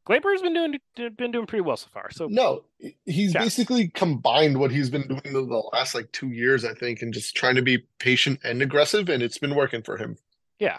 Gleyber 0.08 0.32
has 0.32 0.42
been 0.42 0.54
doing 0.54 0.80
been 1.18 1.32
doing 1.32 1.46
pretty 1.46 1.62
well 1.62 1.78
so 1.78 1.88
far. 1.94 2.10
So 2.12 2.28
No, 2.28 2.64
he's 3.06 3.34
Yeah. 3.34 3.42
basically 3.44 3.90
combined 3.90 4.60
what 4.60 4.72
he's 4.72 4.90
been 4.90 5.08
doing 5.08 5.22
the, 5.26 5.46
the 5.46 5.62
last 5.72 5.94
like 5.94 6.12
two 6.12 6.30
years, 6.30 6.66
I 6.66 6.74
think, 6.74 7.02
and 7.02 7.14
just 7.14 7.36
trying 7.36 7.56
to 7.56 7.62
be 7.62 7.80
patient 8.00 8.40
and 8.44 8.62
aggressive, 8.62 9.08
and 9.10 9.22
it's 9.22 9.38
been 9.38 9.54
working 9.56 9.84
for 9.84 9.98
him. 9.98 10.18
Yeah, 10.58 10.78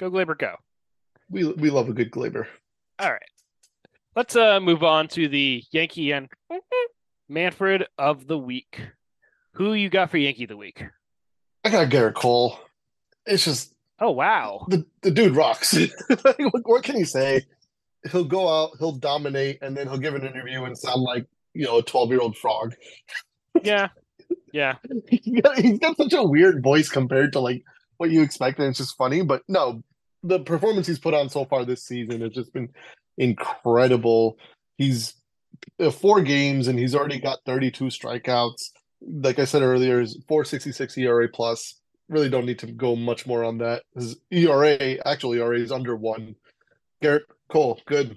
go 0.00 0.10
Gleyber, 0.10 0.36
go. 0.36 0.56
We 1.34 1.44
we 1.44 1.68
love 1.68 1.88
a 1.88 1.92
good 1.92 2.12
Gleyber. 2.12 2.46
All 3.00 3.10
right. 3.10 3.20
Let's 4.14 4.36
uh 4.36 4.60
move 4.60 4.84
on 4.84 5.08
to 5.08 5.26
the 5.26 5.64
Yankee 5.72 6.12
and 6.12 6.28
Manfred 7.28 7.86
of 7.98 8.28
the 8.28 8.38
week. 8.38 8.80
Who 9.54 9.72
you 9.74 9.90
got 9.90 10.12
for 10.12 10.16
Yankee 10.16 10.44
of 10.44 10.50
the 10.50 10.56
week? 10.56 10.84
I 11.64 11.70
got 11.70 11.88
Gerrit 11.88 12.14
Cole. 12.14 12.56
It's 13.26 13.44
just 13.44 13.74
Oh 13.98 14.12
wow. 14.12 14.64
the 14.68 14.86
the 15.02 15.10
dude 15.10 15.34
rocks. 15.34 15.74
like, 16.08 16.38
what, 16.38 16.62
what 16.66 16.84
can 16.84 16.96
you 16.96 17.04
say? 17.04 17.44
He'll 18.12 18.22
go 18.22 18.48
out, 18.48 18.76
he'll 18.78 18.92
dominate, 18.92 19.58
and 19.60 19.76
then 19.76 19.88
he'll 19.88 19.98
give 19.98 20.14
an 20.14 20.24
interview 20.24 20.62
and 20.62 20.78
sound 20.78 21.02
like 21.02 21.26
you 21.52 21.64
know 21.64 21.78
a 21.78 21.82
twelve 21.82 22.10
year 22.10 22.20
old 22.20 22.36
frog. 22.38 22.74
Yeah. 23.62 23.88
Yeah. 24.52 24.74
he's 25.08 25.40
got, 25.40 25.58
he's 25.58 25.78
got 25.78 25.96
such 25.96 26.12
a 26.12 26.22
weird 26.22 26.62
voice 26.62 26.88
compared 26.88 27.32
to 27.32 27.40
like 27.40 27.64
what 27.96 28.10
you 28.10 28.22
expect, 28.22 28.58
and 28.58 28.68
it's 28.68 28.78
just 28.78 28.96
funny. 28.96 29.22
But 29.22 29.42
no, 29.48 29.82
the 30.24 30.40
performance 30.40 30.86
he's 30.86 30.98
put 30.98 31.14
on 31.14 31.28
so 31.28 31.44
far 31.44 31.64
this 31.64 31.84
season 31.84 32.22
has 32.22 32.32
just 32.32 32.52
been 32.52 32.70
incredible. 33.18 34.38
He's 34.76 35.14
uh, 35.78 35.90
four 35.90 36.22
games 36.22 36.66
and 36.66 36.78
he's 36.78 36.94
already 36.94 37.20
got 37.20 37.38
32 37.46 37.84
strikeouts. 37.84 38.70
Like 39.02 39.38
I 39.38 39.44
said 39.44 39.62
earlier, 39.62 40.00
is 40.00 40.18
466 40.26 40.96
ERA 40.98 41.28
plus. 41.28 41.80
Really 42.08 42.30
don't 42.30 42.46
need 42.46 42.58
to 42.60 42.66
go 42.66 42.96
much 42.96 43.26
more 43.26 43.44
on 43.44 43.58
that. 43.58 43.82
His 43.94 44.16
ERA, 44.30 44.96
actual 45.06 45.34
ERA, 45.34 45.58
is 45.58 45.70
under 45.70 45.94
one. 45.94 46.36
Gerrit 47.02 47.22
Cole, 47.48 47.80
good. 47.86 48.16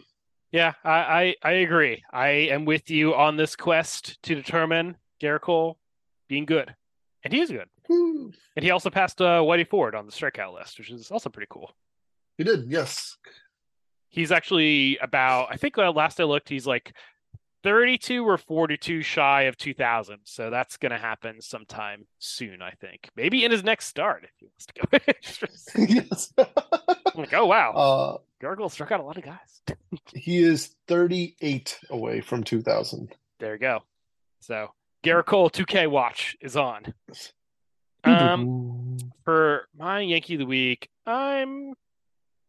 Yeah, 0.52 0.74
I, 0.84 0.91
I, 0.91 1.36
I 1.43 1.52
agree. 1.52 2.04
I 2.12 2.28
am 2.28 2.63
with 2.63 2.89
you 2.89 3.15
on 3.15 3.36
this 3.36 3.56
quest 3.58 4.22
to 4.24 4.36
determine 4.36 4.96
Gerrit 5.22 5.41
Cole 5.41 5.78
being 6.30 6.46
good. 6.46 6.74
And 7.24 7.34
he 7.34 7.41
is 7.41 7.52
good. 7.52 7.67
Woo. 7.89 8.32
And 8.56 8.63
he 8.63 8.72
also 8.72 8.89
passed 8.89 9.22
uh, 9.22 9.41
Whitey 9.41 9.67
Ford 9.67 9.93
on 9.93 10.06
the 10.06 10.12
strikeout 10.12 10.54
list, 10.54 10.78
which 10.78 10.89
is 10.89 11.12
also 11.12 11.30
pretty 11.30 11.48
cool. 11.50 11.74
He 12.38 12.43
did, 12.43 12.71
yes. 12.71 13.17
He's 14.10 14.32
actually 14.32 14.97
about, 14.97 15.47
I 15.52 15.58
think 15.58 15.78
uh, 15.78 15.91
last 15.91 16.19
I 16.19 16.23
looked, 16.23 16.50
he's 16.50 16.67
like 16.67 16.93
32 17.63 18.23
or 18.23 18.38
42 18.38 19.02
shy 19.02 19.43
of 19.43 19.58
2000. 19.58 20.19
So 20.23 20.50
that's 20.50 20.78
going 20.78 20.91
to 20.91 20.97
happen 20.97 21.41
sometime 21.41 22.06
soon, 22.19 22.62
I 22.62 22.71
think. 22.71 23.10
Maybe 23.15 23.43
in 23.43 23.52
his 23.52 23.63
next 23.63 23.88
start 23.88 24.23
if 24.23 24.32
he 24.38 24.45
wants 24.45 24.65
to 24.67 24.73
go. 25.76 25.86
yes. 25.93 26.34
I'm 26.38 26.45
like, 27.15 27.34
oh, 27.34 27.45
wow. 27.45 27.71
uh, 27.73 28.17
Gerrit 28.41 28.71
struck 28.71 28.91
out 28.91 29.00
a 29.00 29.04
lot 29.04 29.17
of 29.17 29.23
guys. 29.23 29.62
he 30.13 30.38
is 30.38 30.76
38 30.88 31.80
away 31.89 32.21
from 32.21 32.43
2000. 32.43 33.13
There 33.39 33.54
you 33.54 33.60
go. 33.60 33.84
So 34.39 34.69
Gerrit 35.04 35.26
Cole 35.26 35.50
2K 35.50 35.89
watch 35.89 36.38
is 36.39 36.56
on. 36.56 36.93
Um, 38.04 38.97
for 39.26 39.67
my 39.78 40.00
Yankee 40.00 40.36
of 40.36 40.39
the 40.39 40.45
week, 40.45 40.89
I'm, 41.06 41.73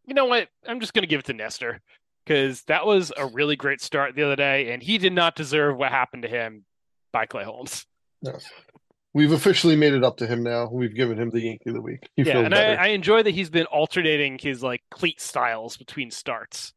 you 0.08 0.14
know 0.14 0.24
what? 0.24 0.48
I'm 0.66 0.80
just 0.80 0.94
going 0.94 1.02
to 1.02 1.08
give 1.08 1.20
it 1.20 1.26
to 1.26 1.34
Nestor 1.34 1.80
because 2.24 2.62
that 2.64 2.86
was 2.86 3.12
a 3.16 3.26
really 3.26 3.56
great 3.56 3.80
start 3.80 4.14
the 4.14 4.22
other 4.22 4.36
day, 4.36 4.72
and 4.72 4.82
he 4.82 4.98
did 4.98 5.12
not 5.12 5.36
deserve 5.36 5.76
what 5.76 5.90
happened 5.90 6.22
to 6.22 6.28
him 6.28 6.64
by 7.12 7.26
Clay 7.26 7.44
Holmes. 7.44 7.86
Yes. 8.22 8.44
We've 9.14 9.32
officially 9.32 9.76
made 9.76 9.92
it 9.92 10.04
up 10.04 10.16
to 10.18 10.26
him 10.26 10.42
now. 10.42 10.68
We've 10.70 10.94
given 10.94 11.18
him 11.18 11.30
the 11.30 11.40
Yankee 11.40 11.70
of 11.70 11.74
the 11.74 11.82
week. 11.82 12.08
He 12.16 12.22
yeah, 12.22 12.38
and 12.38 12.54
I. 12.54 12.74
I 12.74 12.86
enjoy 12.88 13.22
that 13.22 13.30
he's 13.30 13.50
been 13.50 13.66
alternating 13.66 14.38
his 14.38 14.62
like 14.62 14.82
cleat 14.90 15.20
styles 15.20 15.76
between 15.76 16.10
starts. 16.10 16.72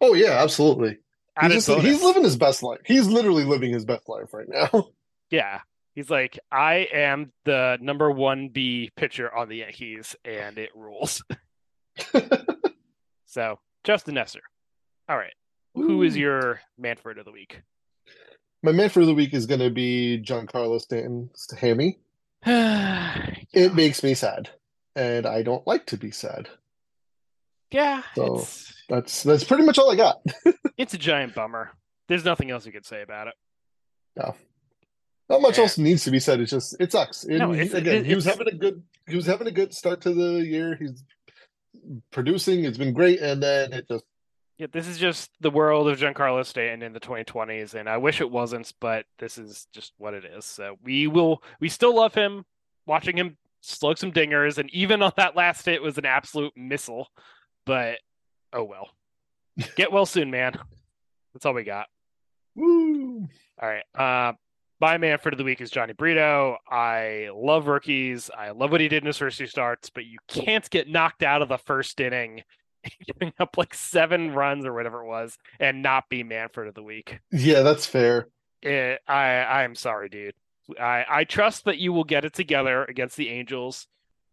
oh 0.00 0.14
yeah, 0.14 0.42
absolutely. 0.42 0.98
He's, 1.40 1.66
just, 1.66 1.80
he's 1.80 2.02
living 2.02 2.22
his 2.22 2.36
best 2.36 2.62
life. 2.62 2.78
He's 2.84 3.08
literally 3.08 3.44
living 3.44 3.72
his 3.72 3.84
best 3.84 4.08
life 4.08 4.32
right 4.32 4.48
now. 4.48 4.88
Yeah. 5.30 5.60
He's 5.96 6.10
like, 6.10 6.38
I 6.52 6.88
am 6.92 7.32
the 7.44 7.78
number 7.80 8.08
one 8.10 8.50
B 8.50 8.90
pitcher 8.94 9.34
on 9.34 9.48
the 9.48 9.56
Yankees, 9.56 10.14
and 10.24 10.58
it 10.58 10.70
rules. 10.76 11.24
so, 13.26 13.58
Justin 13.84 14.14
Nestor. 14.14 14.40
All 15.08 15.16
right. 15.16 15.32
Who 15.74 16.02
is 16.02 16.16
your 16.16 16.60
Manfred 16.78 17.18
of 17.18 17.24
the 17.24 17.32
week? 17.32 17.60
My 18.62 18.72
man 18.72 18.88
for 18.88 19.04
the 19.04 19.14
week 19.14 19.34
is 19.34 19.46
going 19.46 19.60
to 19.60 19.70
be 19.70 20.22
Giancarlo 20.24 20.80
Stanton 20.80 21.30
Hammy. 21.58 21.98
It 23.56 23.72
makes 23.74 24.02
me 24.02 24.14
sad, 24.14 24.50
and 24.96 25.26
I 25.26 25.42
don't 25.42 25.64
like 25.64 25.86
to 25.86 25.96
be 25.96 26.10
sad. 26.10 26.48
Yeah, 27.70 28.02
so- 28.16 28.44
That's 28.88 29.22
that's 29.22 29.44
pretty 29.44 29.62
much 29.64 29.78
all 29.78 29.92
I 29.92 29.96
got. 29.96 30.20
it's 30.76 30.92
a 30.94 30.98
giant 30.98 31.34
bummer. 31.36 31.70
There's 32.08 32.24
nothing 32.24 32.50
else 32.50 32.66
you 32.66 32.72
could 32.72 32.84
say 32.84 33.02
about 33.02 33.28
it. 33.28 33.34
Yeah. 34.16 34.32
Not 35.28 35.40
much 35.40 35.56
Yeah. 35.58 35.64
else 35.64 35.78
needs 35.78 36.02
to 36.04 36.10
be 36.10 36.18
said. 36.18 36.40
It's 36.40 36.50
just 36.50 36.74
it 36.80 36.90
sucks. 36.90 37.24
No, 37.26 37.52
it's- 37.52 37.72
again, 37.74 37.98
it- 37.98 38.06
he 38.06 38.14
was 38.16 38.24
having 38.24 38.48
a 38.48 38.54
good 38.56 38.82
he 39.08 39.14
was 39.14 39.26
having 39.26 39.46
a 39.46 39.52
good 39.52 39.72
start 39.72 40.00
to 40.02 40.12
the 40.12 40.44
year. 40.44 40.74
He's 40.76 41.04
producing. 42.10 42.64
It's 42.64 42.78
been 42.78 42.92
great, 42.92 43.20
and 43.20 43.42
then 43.42 43.72
it 43.72 43.88
just 43.88 44.04
Yeah, 44.58 44.66
this 44.72 44.88
is 44.88 44.98
just 44.98 45.30
the 45.40 45.50
world 45.50 45.88
of 45.88 45.98
Giancarlo 45.98 46.44
Stanton 46.44 46.82
in 46.82 46.92
the 46.92 47.00
2020s, 47.00 47.74
and 47.74 47.88
I 47.88 47.96
wish 47.96 48.20
it 48.20 48.30
wasn't, 48.30 48.72
but 48.80 49.06
this 49.18 49.38
is 49.38 49.66
just 49.72 49.92
what 49.98 50.14
it 50.14 50.24
is. 50.24 50.44
So 50.44 50.76
we 50.82 51.06
will, 51.06 51.42
we 51.60 51.68
still 51.68 51.94
love 51.94 52.14
him. 52.14 52.44
Watching 52.86 53.16
him 53.16 53.36
slug 53.60 53.98
some 53.98 54.12
dingers, 54.12 54.58
and 54.58 54.72
even 54.74 55.02
on 55.02 55.12
that 55.16 55.36
last 55.36 55.64
hit 55.64 55.82
was 55.82 55.98
an 55.98 56.04
absolute 56.06 56.52
missile. 56.56 57.08
But 57.64 57.98
oh 58.52 58.64
well. 58.64 58.90
Get 59.76 59.92
well 59.92 60.06
soon, 60.06 60.30
man. 60.30 60.58
That's 61.32 61.46
all 61.46 61.54
we 61.54 61.64
got. 61.64 61.86
woo. 62.54 63.28
All 63.60 63.68
right. 63.68 63.84
Uh, 63.94 64.32
my 64.80 64.98
Manfred 64.98 65.34
of 65.34 65.38
the 65.38 65.44
week 65.44 65.60
is 65.60 65.70
Johnny 65.70 65.92
Brito. 65.92 66.56
I 66.68 67.30
love 67.34 67.66
rookies. 67.66 68.30
I 68.36 68.50
love 68.50 68.70
what 68.70 68.80
he 68.80 68.88
did 68.88 69.02
in 69.02 69.06
his 69.06 69.18
first 69.18 69.38
two 69.38 69.46
starts, 69.46 69.90
but 69.90 70.04
you 70.04 70.18
can't 70.28 70.68
get 70.70 70.88
knocked 70.88 71.22
out 71.22 71.42
of 71.42 71.48
the 71.48 71.58
first 71.58 72.00
inning, 72.00 72.42
giving 73.06 73.32
up 73.38 73.56
like 73.56 73.74
seven 73.74 74.32
runs 74.32 74.64
or 74.64 74.72
whatever 74.72 75.02
it 75.02 75.06
was, 75.06 75.38
and 75.60 75.82
not 75.82 76.08
be 76.08 76.22
Manfred 76.22 76.68
of 76.68 76.74
the 76.74 76.82
week. 76.82 77.18
Yeah, 77.32 77.62
that's 77.62 77.86
fair. 77.86 78.28
Eh, 78.62 78.96
I 79.06 79.62
I'm 79.62 79.74
sorry, 79.74 80.08
dude. 80.08 80.34
I 80.80 81.04
I 81.08 81.24
trust 81.24 81.66
that 81.66 81.78
you 81.78 81.92
will 81.92 82.04
get 82.04 82.24
it 82.24 82.32
together 82.32 82.84
against 82.84 83.16
the 83.16 83.28
Angels 83.28 83.86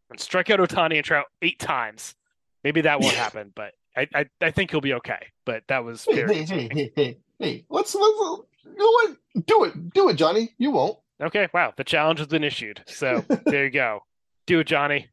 and 0.10 0.20
strike 0.20 0.50
out 0.50 0.60
Ohtani 0.60 0.96
and 0.96 1.06
Trout 1.06 1.26
eight 1.42 1.60
times. 1.60 2.16
Maybe 2.64 2.82
that 2.82 3.02
won't 3.02 3.16
happen, 3.16 3.52
but 3.56 3.74
I, 3.96 4.08
I 4.14 4.26
I 4.40 4.52
think 4.52 4.72
he'll 4.72 4.82
be 4.82 4.94
okay. 4.96 5.28
But 5.46 5.64
that 5.68 5.84
was 5.84 6.06
Hey, 6.06 6.16
very 6.16 6.36
hey, 6.36 6.46
hey, 6.46 6.70
hey, 6.74 6.92
hey, 6.96 7.18
hey. 7.40 7.66
Let's, 7.70 7.94
let's 7.96 8.42
you 8.66 8.76
know 8.76 8.92
what? 8.92 9.46
Do 9.46 9.64
it, 9.66 9.94
do 9.94 10.10
it, 10.10 10.16
Johnny. 10.16 10.54
You 10.58 10.72
won't. 10.72 10.98
Okay, 11.22 11.48
wow. 11.54 11.74
The 11.76 11.84
challenge 11.84 12.20
has 12.20 12.28
been 12.28 12.44
issued. 12.44 12.82
So 12.88 13.24
there 13.46 13.66
you 13.66 13.72
go. 13.72 14.02
Do 14.48 14.60
it, 14.60 14.68
Johnny. 14.68 15.10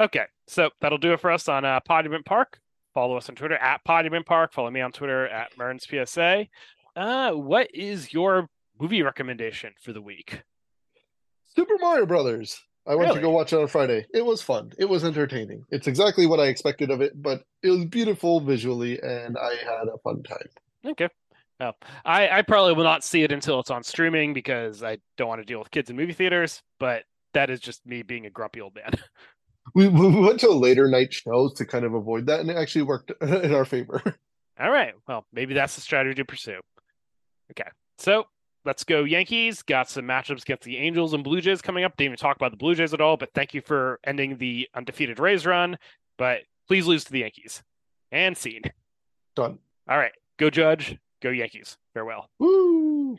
Okay, 0.00 0.24
so 0.46 0.70
that'll 0.80 0.98
do 0.98 1.12
it 1.12 1.20
for 1.20 1.30
us 1.30 1.48
on 1.48 1.64
uh, 1.64 1.80
Park. 2.24 2.60
Follow 2.92 3.16
us 3.16 3.28
on 3.28 3.34
Twitter 3.34 3.56
at 3.56 3.84
Podument 3.84 4.26
Park. 4.26 4.52
Follow 4.52 4.70
me 4.70 4.80
on 4.80 4.92
Twitter 4.92 5.26
at 5.28 5.56
Mearns 5.56 5.86
PSA. 5.88 6.46
Uh, 6.96 7.32
what 7.32 7.68
is 7.74 8.12
your 8.12 8.48
movie 8.80 9.02
recommendation 9.02 9.72
for 9.80 9.92
the 9.92 10.02
week? 10.02 10.42
Super 11.56 11.74
Mario 11.80 12.06
Brothers. 12.06 12.60
I 12.86 12.94
went 12.96 13.14
to 13.14 13.20
go 13.20 13.30
watch 13.30 13.52
it 13.52 13.58
on 13.58 13.66
Friday. 13.66 14.06
It 14.12 14.24
was 14.24 14.42
fun. 14.42 14.72
It 14.78 14.84
was 14.84 15.04
entertaining. 15.04 15.64
It's 15.70 15.86
exactly 15.86 16.26
what 16.26 16.38
I 16.38 16.46
expected 16.46 16.90
of 16.90 17.00
it, 17.00 17.20
but 17.20 17.44
it 17.62 17.70
was 17.70 17.86
beautiful 17.86 18.40
visually, 18.40 19.00
and 19.00 19.38
I 19.38 19.54
had 19.54 19.88
a 19.92 19.96
fun 20.04 20.22
time. 20.22 20.48
Okay. 20.84 21.08
Well, 21.64 21.76
I, 22.04 22.28
I 22.28 22.42
probably 22.42 22.74
will 22.74 22.84
not 22.84 23.02
see 23.02 23.22
it 23.22 23.32
until 23.32 23.58
it's 23.58 23.70
on 23.70 23.82
streaming 23.82 24.34
because 24.34 24.82
I 24.82 24.98
don't 25.16 25.28
want 25.28 25.40
to 25.40 25.46
deal 25.46 25.58
with 25.58 25.70
kids 25.70 25.88
in 25.88 25.96
movie 25.96 26.12
theaters, 26.12 26.62
but 26.78 27.04
that 27.32 27.48
is 27.48 27.58
just 27.58 27.86
me 27.86 28.02
being 28.02 28.26
a 28.26 28.30
grumpy 28.30 28.60
old 28.60 28.74
man. 28.74 28.92
We, 29.74 29.88
we 29.88 30.08
went 30.08 30.40
to 30.40 30.50
later 30.50 30.88
night 30.88 31.14
shows 31.14 31.54
to 31.54 31.64
kind 31.64 31.86
of 31.86 31.94
avoid 31.94 32.26
that, 32.26 32.38
and 32.38 32.50
it 32.50 32.56
actually 32.58 32.82
worked 32.82 33.12
in 33.22 33.54
our 33.54 33.64
favor. 33.64 34.02
All 34.60 34.70
right. 34.70 34.92
Well, 35.08 35.24
maybe 35.32 35.54
that's 35.54 35.74
the 35.74 35.80
strategy 35.80 36.16
to 36.16 36.24
pursue. 36.26 36.60
Okay. 37.50 37.70
So 37.96 38.24
let's 38.66 38.84
go 38.84 39.04
Yankees. 39.04 39.62
Got 39.62 39.88
some 39.88 40.04
matchups 40.04 40.42
against 40.42 40.64
the 40.64 40.76
Angels 40.76 41.14
and 41.14 41.24
Blue 41.24 41.40
Jays 41.40 41.62
coming 41.62 41.82
up. 41.82 41.96
Didn't 41.96 42.08
even 42.12 42.18
talk 42.18 42.36
about 42.36 42.50
the 42.50 42.58
Blue 42.58 42.74
Jays 42.74 42.92
at 42.92 43.00
all, 43.00 43.16
but 43.16 43.30
thank 43.34 43.54
you 43.54 43.62
for 43.62 44.00
ending 44.04 44.36
the 44.36 44.68
undefeated 44.74 45.18
Rays 45.18 45.46
run. 45.46 45.78
But 46.18 46.40
please 46.68 46.86
lose 46.86 47.04
to 47.04 47.12
the 47.12 47.20
Yankees. 47.20 47.62
And 48.12 48.36
scene. 48.36 48.64
Done. 49.34 49.58
All 49.88 49.96
right. 49.96 50.12
Go 50.36 50.50
Judge. 50.50 50.98
Go 51.24 51.30
Yankees. 51.30 51.78
Farewell. 51.94 52.28
Woo! 52.38 53.18